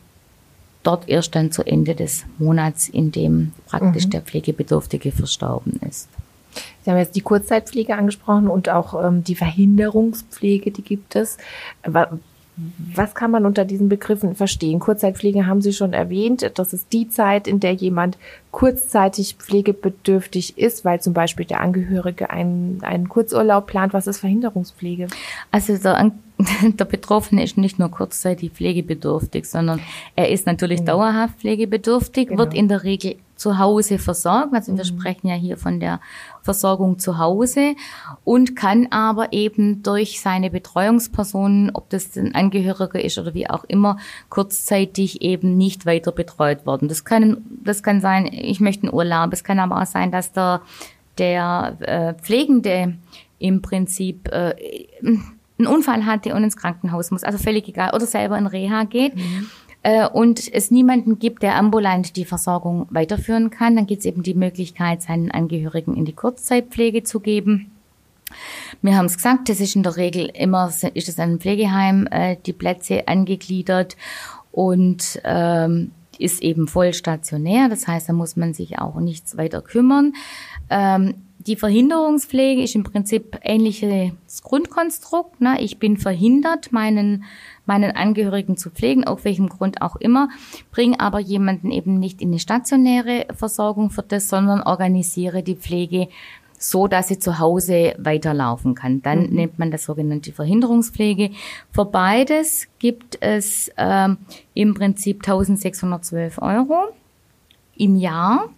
dort 0.83 1.09
erst 1.09 1.35
dann 1.35 1.53
zu 1.53 1.63
Ende 1.63 1.95
des 1.95 2.25
Monats, 2.39 2.89
in 2.89 3.13
dem 3.13 3.53
praktisch 3.67 4.07
mhm. 4.07 4.11
der 4.11 4.23
Pflegebedürftige 4.23 5.13
verstorben 5.13 5.81
ist. 5.89 6.09
Sie 6.83 6.91
haben 6.91 6.99
jetzt 6.99 7.15
die 7.15 7.21
Kurzzeitpflege 7.21 7.95
angesprochen 7.95 8.49
und 8.49 8.69
auch 8.69 9.05
ähm, 9.05 9.23
die 9.23 9.35
Verhinderungspflege, 9.35 10.71
die 10.71 10.83
gibt 10.83 11.15
es. 11.15 11.37
Was 12.95 13.15
kann 13.15 13.31
man 13.31 13.47
unter 13.47 13.65
diesen 13.65 13.89
Begriffen 13.89 14.35
verstehen? 14.35 14.81
Kurzzeitpflege 14.81 15.47
haben 15.47 15.63
Sie 15.63 15.73
schon 15.73 15.93
erwähnt. 15.93 16.51
Das 16.55 16.73
ist 16.73 16.93
die 16.93 17.09
Zeit, 17.09 17.47
in 17.47 17.61
der 17.61 17.73
jemand 17.73 18.19
kurzzeitig 18.51 19.37
pflegebedürftig 19.39 20.59
ist, 20.59 20.85
weil 20.85 21.01
zum 21.01 21.13
Beispiel 21.13 21.47
der 21.47 21.61
Angehörige 21.61 22.31
einen, 22.31 22.81
einen 22.83 23.09
Kurzurlaub 23.09 23.67
plant. 23.67 23.93
Was 23.93 24.07
ist 24.07 24.19
Verhinderungspflege? 24.19 25.09
Also 25.51 25.77
der, 25.77 26.13
der 26.63 26.85
Betroffene 26.85 27.43
ist 27.45 27.57
nicht 27.57 27.79
nur 27.79 27.91
kurzzeitig 27.91 28.53
pflegebedürftig, 28.53 29.47
sondern 29.47 29.81
er 30.17 30.31
ist 30.31 30.47
natürlich 30.47 30.81
mhm. 30.81 30.87
dauerhaft 30.87 31.39
pflegebedürftig, 31.41 32.29
genau. 32.29 32.41
wird 32.41 32.55
in 32.55 32.69
der 32.69 32.85
Regel 32.85 33.17
zu 33.41 33.59
Hause 33.59 33.99
versorgen. 33.99 34.55
Also 34.55 34.77
wir 34.77 34.85
mhm. 34.85 34.89
sprechen 34.89 35.27
ja 35.27 35.35
hier 35.35 35.57
von 35.57 35.81
der 35.81 36.01
Versorgung 36.43 36.99
zu 36.99 37.17
Hause 37.17 37.75
und 38.23 38.55
kann 38.55 38.89
aber 38.91 39.33
eben 39.33 39.83
durch 39.83 40.21
seine 40.21 40.51
Betreuungspersonen, 40.51 41.71
ob 41.73 41.89
das 41.89 42.17
ein 42.17 42.35
Angehöriger 42.35 43.03
ist 43.03 43.19
oder 43.19 43.33
wie 43.33 43.49
auch 43.49 43.65
immer, 43.65 43.97
kurzzeitig 44.29 45.23
eben 45.23 45.57
nicht 45.57 45.87
weiter 45.87 46.13
betreut 46.13 46.67
werden. 46.67 46.89
Das 46.89 47.07
kann, 47.07 47.39
das 47.65 47.83
kann 47.83 48.03
sein, 48.03 48.27
ich 48.31 48.61
möchte 48.61 48.85
einen 48.85 48.95
Urlaub. 48.95 49.33
Es 49.33 49.43
kann 49.43 49.59
aber 49.59 49.81
auch 49.81 49.87
sein, 49.87 50.13
dass 50.13 50.33
der, 50.33 50.61
der 51.17 51.77
äh, 51.81 52.15
Pflegende 52.23 52.99
im 53.39 53.63
Prinzip 53.63 54.29
äh, 54.29 54.55
einen 55.03 55.67
Unfall 55.67 56.05
hatte 56.05 56.35
und 56.35 56.45
ins 56.45 56.59
Krankenhaus 56.59 57.11
muss. 57.11 57.25
Also 57.25 57.39
völlig 57.39 57.67
egal. 57.69 57.95
Oder 57.95 58.05
selber 58.05 58.37
in 58.37 58.47
Reha 58.47 58.85
geht. 58.85 59.17
Mhm 59.17 59.49
äh, 59.83 60.07
und 60.09 60.53
es 60.53 60.71
niemanden 60.71 61.19
gibt, 61.19 61.43
der 61.43 61.57
ambulant 61.57 62.17
die 62.17 62.25
Versorgung 62.25 62.87
weiterführen 62.91 63.51
kann, 63.51 63.77
dann 63.77 63.87
gibt 63.87 64.01
es 64.01 64.07
eben 64.07 64.23
die 64.23 64.35
Möglichkeit, 64.35 65.03
seinen 65.03 65.31
Angehörigen 65.31 65.97
in 65.97 66.05
die 66.05 66.13
Kurzzeitpflege 66.13 67.03
zu 67.03 67.21
geben. 67.21 67.71
Wir 68.83 68.97
haben 68.97 69.07
es 69.07 69.17
gesagt, 69.17 69.49
das 69.49 69.61
ist 69.61 69.75
in 69.75 69.83
der 69.83 69.97
Regel 69.97 70.31
immer, 70.33 70.73
ist 70.95 71.09
es 71.09 71.19
ein 71.19 71.41
Pflegeheim, 71.41 72.07
äh, 72.11 72.37
die 72.47 72.53
Plätze 72.53 73.09
angegliedert 73.09 73.97
und 74.53 75.21
ähm, 75.25 75.93
ist 76.19 76.43
eben 76.43 76.69
voll 76.69 76.93
stationär. 76.93 77.69
Das 77.69 77.89
heißt, 77.89 78.09
da 78.09 78.13
muss 78.13 78.37
man 78.37 78.55
sich 78.55 78.79
auch 78.79 79.01
nichts 79.01 79.37
weiter 79.37 79.63
kümmern. 79.63 80.13
Ähm, 80.69 81.15
die 81.39 81.57
Verhinderungspflege 81.57 82.63
ist 82.63 82.75
im 82.75 82.85
Prinzip 82.85 83.39
ähnliches 83.43 84.43
Grundkonstrukt. 84.43 85.41
Ne? 85.41 85.57
Ich 85.61 85.79
bin 85.79 85.97
verhindert, 85.97 86.71
meinen, 86.71 87.25
meinen 87.71 87.95
Angehörigen 87.95 88.57
zu 88.57 88.69
pflegen, 88.71 89.07
auf 89.07 89.25
welchem 89.25 89.49
Grund 89.49 89.81
auch 89.81 89.95
immer, 89.95 90.29
bringe 90.73 90.99
aber 90.99 91.21
jemanden 91.21 91.71
eben 91.71 92.01
nicht 92.01 92.21
in 92.21 92.31
eine 92.31 92.41
stationäre 92.41 93.27
Versorgung 93.33 93.91
für 93.91 94.03
das, 94.03 94.29
sondern 94.29 94.61
organisiere 94.61 95.45
die 95.45 95.55
Pflege 95.55 96.09
so, 96.59 96.89
dass 96.89 97.07
sie 97.07 97.21
zu 97.21 97.39
Hause 97.39 97.95
weiterlaufen 97.97 98.75
kann. 98.75 99.03
Dann 99.03 99.29
mhm. 99.29 99.37
nennt 99.37 99.59
man 99.61 99.71
das 99.71 99.85
sogenannte 99.85 100.33
Verhinderungspflege. 100.33 101.31
Für 101.71 101.85
beides 101.85 102.67
gibt 102.81 103.19
es 103.23 103.71
ähm, 103.77 104.19
im 104.55 104.75
Prinzip 104.75 105.19
1612 105.19 106.43
Euro 106.43 106.89
im 107.77 107.95
Jahr. 107.95 108.49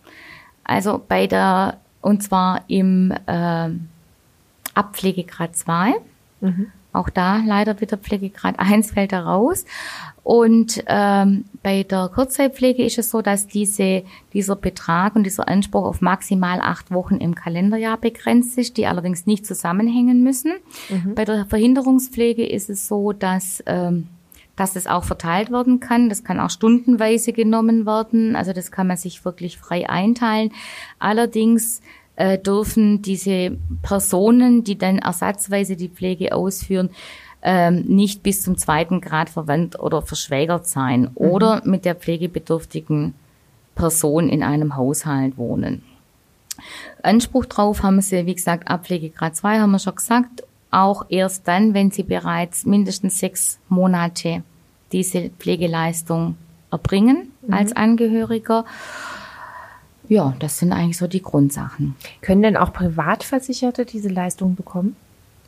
Also 0.64 1.02
bei 1.07 1.26
der 1.26 1.76
und 2.00 2.23
zwar 2.23 2.64
im 2.66 3.12
äh, 3.26 3.69
Abpflegegrad 4.75 5.54
2. 5.54 5.95
Mhm. 6.40 6.73
Auch 6.93 7.09
da 7.09 7.39
leider 7.45 7.81
wieder 7.81 7.97
Pflegegrad 7.97 8.57
1 8.59 8.93
fällt 8.93 9.13
da 9.13 9.21
raus. 9.21 9.65
Und 10.25 10.85
ähm, 10.87 11.45
bei 11.63 11.83
der 11.83 12.09
Kurzzeitpflege 12.15 12.85
ist 12.85 12.99
es 12.99 13.11
so, 13.11 13.23
dass 13.23 13.49
diese, 13.49 14.05
dieser 14.33 14.55
Betrag 14.55 15.17
und 15.17 15.25
dieser 15.25 15.49
Anspruch 15.49 15.85
auf 15.85 16.01
maximal 16.01 16.61
acht 16.61 16.93
Wochen 16.93 17.17
im 17.17 17.35
Kalenderjahr 17.35 17.97
begrenzt 17.97 18.57
ist, 18.57 18.77
die 18.77 18.87
allerdings 18.87 19.27
nicht 19.27 19.45
zusammenhängen 19.47 20.23
müssen. 20.23 20.53
Mhm. 20.89 21.15
Bei 21.15 21.25
der 21.25 21.47
Verhinderungspflege 21.47 22.47
ist 22.47 22.71
es 22.71 22.87
so, 22.87 23.13
dass 23.13 23.65
ähm, 23.67 24.07
dass 24.57 24.77
es 24.77 24.87
auch 24.87 25.05
verteilt 25.05 25.51
werden 25.51 25.81
kann. 25.81 26.09
Das 26.09 26.25
kann 26.25 26.39
auch 26.39 26.51
stundenweise 26.51 27.33
genommen 27.33 27.87
werden. 27.87 28.37
Also 28.37 28.53
das 28.53 28.71
kann 28.71 28.87
man 28.87 28.97
sich 28.97 29.25
wirklich 29.25 29.59
frei 29.59 29.89
einteilen. 29.89 30.53
Allerdings 30.99 31.81
äh, 32.16 32.38
dürfen 32.38 33.02
diese 33.02 33.57
Personen, 33.83 34.64
die 34.64 34.76
dann 34.76 34.99
ersatzweise 34.99 35.76
die 35.76 35.88
Pflege 35.88 36.35
ausführen, 36.35 36.90
ähm, 37.42 37.83
nicht 37.83 38.23
bis 38.23 38.42
zum 38.42 38.57
zweiten 38.57 39.00
Grad 39.00 39.28
verwandt 39.28 39.78
oder 39.78 40.02
verschwägert 40.02 40.66
sein 40.66 41.02
mhm. 41.02 41.11
oder 41.14 41.62
mit 41.64 41.85
der 41.85 41.95
pflegebedürftigen 41.95 43.14
Person 43.75 44.28
in 44.28 44.42
einem 44.42 44.76
Haushalt 44.76 45.37
wohnen. 45.37 45.83
Anspruch 47.02 47.47
drauf 47.47 47.83
haben 47.83 48.00
sie, 48.00 48.26
wie 48.26 48.35
gesagt, 48.35 48.69
Abpflegegrad 48.69 49.35
2 49.35 49.61
haben 49.61 49.73
wir 49.73 49.78
schon 49.78 49.95
gesagt 49.95 50.45
auch 50.71 51.04
erst 51.09 51.47
dann, 51.49 51.75
wenn 51.75 51.90
sie 51.90 52.02
bereits 52.02 52.64
mindestens 52.64 53.19
sechs 53.19 53.59
Monate 53.69 54.42
diese 54.92 55.31
Pflegeleistung 55.31 56.37
erbringen 56.71 57.33
mhm. 57.47 57.54
als 57.54 57.75
Angehöriger. 57.75 58.64
Ja, 60.12 60.35
das 60.40 60.59
sind 60.59 60.75
eigentlich 60.75 60.99
so 60.99 61.07
die 61.07 61.23
Grundsachen. 61.23 61.97
Können 62.21 62.42
denn 62.42 62.59
auch 62.59 62.71
Privatversicherte 62.71 63.87
diese 63.87 64.11
Leistung 64.11 64.57
bekommen? 64.57 64.95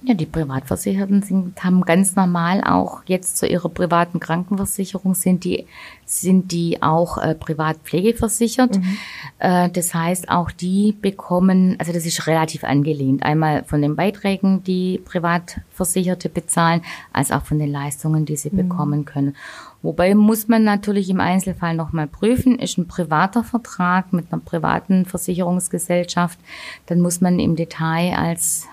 Ja, 0.03 0.15
die 0.15 0.25
Privatversicherten 0.25 1.21
sind, 1.21 1.63
haben 1.63 1.83
ganz 1.83 2.17
normal 2.17 2.65
auch 2.65 3.03
jetzt 3.05 3.37
zu 3.37 3.47
ihrer 3.47 3.69
privaten 3.69 4.21
Krankenversicherung 4.21 5.15
sind 5.15 5.45
die, 5.45 5.67
sind 6.07 6.51
die 6.51 6.83
auch 6.83 7.19
äh, 7.19 7.35
privat 7.35 7.77
pflegeversichert. 7.85 8.79
Mhm. 8.79 8.97
Äh, 9.39 9.69
das 9.69 9.93
heißt, 9.93 10.31
auch 10.31 10.51
die 10.51 10.93
bekommen, 10.99 11.77
also 11.79 11.93
das 11.93 12.07
ist 12.07 12.27
relativ 12.27 12.65
angelehnt, 12.65 13.23
einmal 13.23 13.65
von 13.65 13.83
den 13.83 13.97
Beiträgen, 13.97 14.65
die 14.65 14.99
Privatversicherte 15.05 16.31
bezahlen, 16.31 16.81
als 17.13 17.31
auch 17.33 17.43
von 17.43 17.59
den 17.59 17.71
Leistungen, 17.71 18.25
die 18.25 18.37
sie 18.37 18.51
mhm. 18.51 18.69
bekommen 18.69 19.05
können. 19.05 19.37
Wobei 19.85 20.15
muss 20.15 20.49
man 20.49 20.65
natürlich 20.65 21.11
im 21.11 21.21
Einzelfall 21.21 21.75
nochmal 21.75 22.07
prüfen, 22.07 22.59
ist 22.59 22.79
ein 22.79 22.89
privater 22.89 23.45
Vertrag 23.45 24.15
mit 24.15 24.33
einer 24.33 24.41
privaten 24.41 25.05
Versicherungsgesellschaft, 25.05 26.39
dann 26.87 27.01
muss 27.01 27.21
man 27.21 27.39
im 27.39 27.55
Detail 27.55 28.17
als 28.17 28.67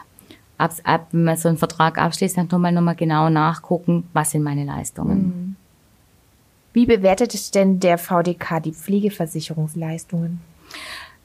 ab, 0.57 1.07
wenn 1.11 1.25
man 1.25 1.35
so 1.35 1.49
einen 1.49 1.57
Vertrag 1.57 1.97
abschließt, 1.97 2.37
dann 2.37 2.47
nochmal 2.49 2.71
nochmal 2.71 2.95
genau 2.95 3.29
nachgucken, 3.29 4.05
was 4.13 4.31
sind 4.31 4.43
meine 4.43 4.63
Leistungen. 4.63 5.17
Mhm. 5.17 5.55
Wie 6.71 6.85
bewertet 6.85 7.55
denn 7.55 7.81
der 7.81 7.97
VDK 7.97 8.61
die 8.63 8.71
Pflegeversicherungsleistungen? 8.71 10.39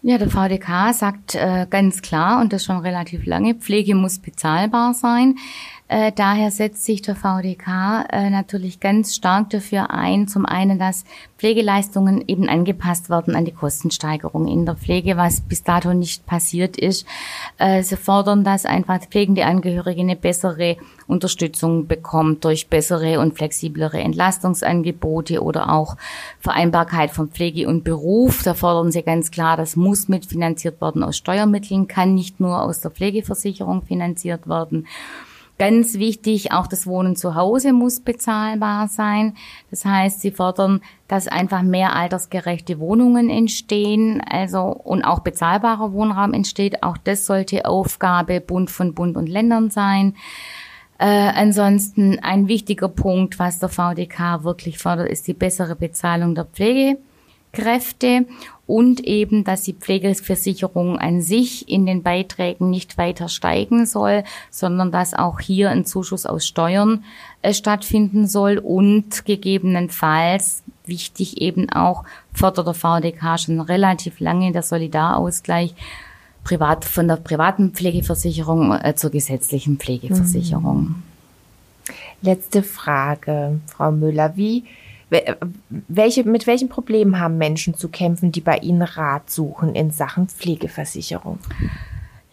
Ja, 0.03 0.19
der 0.19 0.31
VDK 0.31 0.93
sagt 0.95 1.37
äh, 1.37 1.67
ganz 1.71 2.03
klar, 2.03 2.41
und 2.41 2.53
das 2.53 2.65
schon 2.65 2.79
relativ 2.79 3.25
lange, 3.25 3.55
Pflege 3.55 3.95
muss 3.95 4.19
bezahlbar 4.19 4.95
sein. 4.95 5.37
Äh, 5.89 6.11
daher 6.13 6.51
setzt 6.51 6.85
sich 6.85 7.01
der 7.03 7.15
VDK 7.15 8.07
äh, 8.11 8.29
natürlich 8.31 8.81
ganz 8.81 9.15
stark 9.15 9.51
dafür 9.51 9.91
ein, 9.91 10.27
zum 10.27 10.45
einen, 10.45 10.81
dass 10.81 11.05
Pflegeleistungen 11.39 12.25
eben 12.27 12.49
angepasst 12.49 13.09
werden 13.09 13.37
an 13.37 13.45
die 13.45 13.53
Kostensteigerung 13.53 14.49
in 14.49 14.67
der 14.67 14.75
Pflege, 14.75 15.17
was 15.17 15.43
bis 15.43 15.63
dato 15.63 15.95
nicht 15.95 16.27
passiert 16.27 16.77
ist. 16.77 17.07
Äh, 17.59 17.85
sie 17.85 17.97
fordern, 17.97 18.43
dass 18.43 18.67
einfach 18.67 18.99
pflegende 19.01 19.45
Angehörige 19.45 20.01
eine 20.01 20.17
bessere 20.17 20.77
Unterstützung 21.07 21.87
bekommt 21.87 22.45
durch 22.45 22.69
bessere 22.69 23.21
und 23.21 23.37
flexiblere 23.37 23.99
Entlastungsangebote 23.99 25.41
oder 25.41 25.73
auch 25.73 25.97
Vereinbarkeit 26.41 27.13
von 27.13 27.29
Pflege 27.29 27.69
und 27.69 27.85
Beruf. 27.85 28.43
Da 28.43 28.55
fordern 28.55 28.91
sie 28.91 29.03
ganz 29.03 29.31
klar, 29.31 29.57
das 29.57 29.77
muss 29.77 30.09
mitfinanziert 30.09 30.81
werden 30.81 31.05
aus 31.05 31.17
Steuermitteln, 31.17 31.87
kann 31.87 32.15
nicht 32.15 32.41
nur 32.41 32.61
aus 32.61 32.81
der 32.81 32.91
Pflegeversicherung 32.91 33.83
finanziert 33.83 34.49
werden. 34.49 34.87
Ganz 35.59 35.95
wichtig, 35.95 36.53
auch 36.53 36.67
das 36.67 36.87
Wohnen 36.87 37.17
zu 37.17 37.35
Hause 37.35 37.73
muss 37.73 38.01
bezahlbar 38.01 38.89
sein. 38.89 39.35
Das 39.71 39.87
heißt, 39.87 40.21
sie 40.21 40.31
fordern, 40.31 40.83
dass 41.09 41.29
einfach 41.29 41.63
mehr 41.63 41.97
altersgerechte 41.97 42.79
Wohnungen 42.79 43.31
entstehen, 43.31 44.21
also 44.21 44.65
und 44.65 45.03
auch 45.05 45.21
bezahlbarer 45.21 45.93
Wohnraum 45.93 46.35
entsteht. 46.35 46.83
Auch 46.83 46.99
das 46.99 47.25
sollte 47.25 47.65
Aufgabe 47.65 48.43
Bund 48.43 48.71
von 48.71 48.93
Bund 48.93 49.17
und 49.17 49.31
Ländern 49.31 49.71
sein. 49.71 50.15
Äh, 50.99 51.07
ansonsten 51.07 52.19
ein 52.19 52.49
wichtiger 52.49 52.89
Punkt, 52.89 53.39
was 53.39 53.59
der 53.59 53.71
VDK 53.71 54.45
wirklich 54.45 54.79
fordert, 54.79 55.09
ist 55.09 55.27
die 55.27 55.35
bessere 55.35 55.75
Bezahlung 55.75 56.35
der 56.35 56.45
Pflegekräfte 56.45 58.27
und 58.67 59.01
eben, 59.05 59.45
dass 59.45 59.63
die 59.63 59.75
Pflegeversicherung 59.75 60.99
an 60.99 61.23
sich 61.23 61.69
in 61.69 61.87
den 61.87 62.03
Beiträgen 62.03 62.71
nicht 62.71 62.99
weiter 62.99 63.29
steigen 63.29 63.87
soll, 63.87 64.25
sondern 64.51 64.91
dass 64.91 65.15
auch 65.15 65.41
hier 65.41 65.71
ein 65.71 65.85
Zuschuss 65.85 66.27
aus 66.27 66.47
Steuern 66.47 67.05
äh, 67.43 67.55
stattfinden 67.55 68.27
soll 68.27 68.59
und 68.59 69.25
gegebenenfalls 69.25 70.63
wichtig 70.85 71.41
eben 71.41 71.71
auch 71.71 72.05
fordert 72.33 72.67
der 72.67 72.75
VDK 72.75 73.39
schon 73.39 73.61
relativ 73.61 74.21
lange 74.21 74.53
der 74.53 74.63
Solidarausgleich 74.63 75.75
privat 76.45 76.85
von 76.85 77.09
der 77.09 77.17
privaten 77.17 77.71
Pflegeversicherung 77.73 78.73
äh, 78.73 78.95
zur 78.95 79.11
gesetzlichen 79.11 79.79
Pflegeversicherung. 79.79 80.81
Mhm. 80.83 81.03
Letzte 82.23 82.63
Frage, 82.63 83.61
Frau 83.67 83.91
Müller. 83.93 84.37
Wie 84.37 84.65
welche, 85.89 86.25
mit 86.25 86.47
welchen 86.47 86.69
Problemen 86.69 87.21
haben 87.21 87.39
Menschen 87.39 87.75
zu 87.75 87.89
kämpfen, 87.89 88.33
die 88.33 88.41
bei 88.41 88.59
Ihnen 88.59 88.83
Rat 88.83 89.31
suchen 89.31 89.75
in 89.75 89.91
Sachen 89.91 90.29
Pflegeversicherung? 90.29 91.39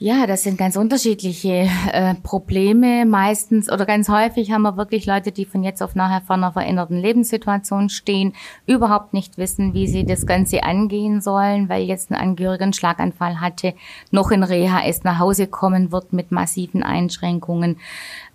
Ja, 0.06 0.28
das 0.28 0.44
sind 0.44 0.58
ganz 0.58 0.76
unterschiedliche 0.76 1.70
äh, 1.94 2.16
Probleme. 2.16 3.06
Meistens 3.06 3.72
oder 3.72 3.86
ganz 3.86 4.10
häufig 4.10 4.52
haben 4.52 4.64
wir 4.64 4.76
wirklich 4.76 5.06
Leute, 5.06 5.32
die 5.32 5.46
von 5.46 5.64
jetzt 5.64 5.82
auf 5.82 5.96
nachher 5.96 6.20
vor 6.20 6.36
einer 6.36 6.52
veränderten 6.52 6.98
Lebenssituation 6.98 7.88
stehen, 7.88 8.34
überhaupt 8.66 9.14
nicht 9.14 9.38
wissen, 9.38 9.74
wie 9.74 9.88
sie 9.88 10.04
das 10.04 10.26
Ganze 10.26 10.64
angehen 10.64 11.22
sollen, 11.22 11.70
weil 11.70 11.84
jetzt 11.84 12.12
ein 12.12 12.16
Angehöriger 12.16 12.64
einen 12.64 12.74
Schlaganfall 12.74 13.40
hatte, 13.40 13.76
noch 14.12 14.32
in 14.32 14.44
Reha 14.44 14.86
ist, 14.86 15.06
nach 15.06 15.20
Hause 15.20 15.48
kommen 15.48 15.94
wird 15.94 16.12
mit 16.12 16.34
massiven 16.34 16.84
Einschränkungen. 16.84 17.78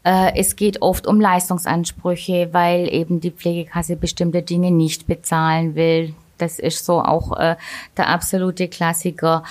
Äh, 0.05 0.37
es 0.37 0.57
geht 0.57 0.83
oft 0.83 1.07
um 1.07 1.21
Leistungsansprüche, 1.21 2.49
weil 2.53 2.93
eben 2.93 3.21
die 3.21 3.31
Pflegekasse 3.31 3.97
bestimmte 3.97 4.43
Dinge 4.43 4.71
nicht 4.71 5.07
bezahlen 5.07 5.75
will. 5.75 6.15
Das 6.39 6.59
ist 6.59 6.85
so 6.85 7.03
auch 7.03 7.37
äh, 7.37 7.57
der 7.97 8.09
absolute 8.09 8.69
Klassiker 8.69 9.43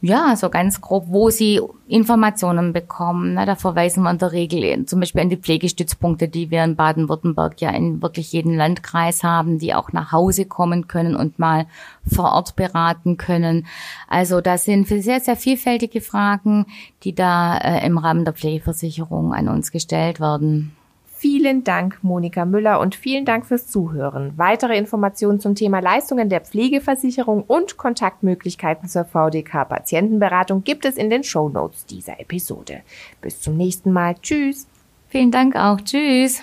ja, 0.00 0.36
so 0.36 0.48
ganz 0.48 0.80
grob, 0.80 1.06
wo 1.08 1.28
sie 1.30 1.60
Informationen 1.88 2.72
bekommen. 2.72 3.34
Na, 3.34 3.46
da 3.46 3.56
verweisen 3.56 4.04
wir 4.04 4.10
in 4.12 4.18
der 4.18 4.30
Regel 4.30 4.86
zum 4.86 5.00
Beispiel 5.00 5.22
an 5.22 5.28
die 5.28 5.36
Pflegestützpunkte, 5.36 6.28
die 6.28 6.52
wir 6.52 6.62
in 6.62 6.76
Baden-Württemberg 6.76 7.60
ja 7.60 7.70
in 7.70 8.00
wirklich 8.00 8.32
jedem 8.32 8.54
Landkreis 8.54 9.24
haben, 9.24 9.58
die 9.58 9.74
auch 9.74 9.92
nach 9.92 10.12
Hause 10.12 10.44
kommen 10.44 10.86
können 10.86 11.16
und 11.16 11.40
mal 11.40 11.66
vor 12.06 12.32
Ort 12.32 12.54
beraten 12.54 13.16
können. 13.16 13.66
Also 14.08 14.40
das 14.40 14.64
sind 14.64 14.86
sehr, 14.86 15.18
sehr 15.18 15.36
vielfältige 15.36 16.00
Fragen, 16.00 16.66
die 17.02 17.14
da 17.14 17.58
äh, 17.58 17.84
im 17.84 17.98
Rahmen 17.98 18.24
der 18.24 18.34
Pflegeversicherung 18.34 19.34
an 19.34 19.48
uns 19.48 19.72
gestellt 19.72 20.20
werden. 20.20 20.77
Vielen 21.20 21.64
Dank, 21.64 21.98
Monika 22.02 22.44
Müller, 22.44 22.78
und 22.78 22.94
vielen 22.94 23.24
Dank 23.24 23.44
fürs 23.44 23.66
Zuhören. 23.66 24.34
Weitere 24.36 24.78
Informationen 24.78 25.40
zum 25.40 25.56
Thema 25.56 25.80
Leistungen 25.80 26.28
der 26.28 26.42
Pflegeversicherung 26.42 27.42
und 27.42 27.76
Kontaktmöglichkeiten 27.76 28.88
zur 28.88 29.04
VDK 29.04 29.68
Patientenberatung 29.68 30.62
gibt 30.62 30.84
es 30.84 30.96
in 30.96 31.10
den 31.10 31.24
Show 31.24 31.48
Notes 31.48 31.86
dieser 31.86 32.20
Episode. 32.20 32.82
Bis 33.20 33.40
zum 33.40 33.56
nächsten 33.56 33.90
Mal. 33.90 34.14
Tschüss. 34.22 34.68
Vielen 35.08 35.32
Dank 35.32 35.56
auch. 35.56 35.80
Tschüss. 35.80 36.40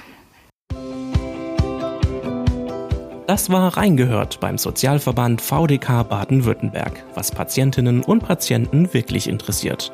Das 3.28 3.50
war 3.50 3.78
Reingehört 3.78 4.42
beim 4.42 4.58
Sozialverband 4.58 5.40
VDK 5.40 6.04
Baden-Württemberg, 6.04 7.02
was 7.14 7.32
Patientinnen 7.32 8.04
und 8.04 8.26
Patienten 8.26 8.94
wirklich 8.94 9.30
interessiert. 9.30 9.94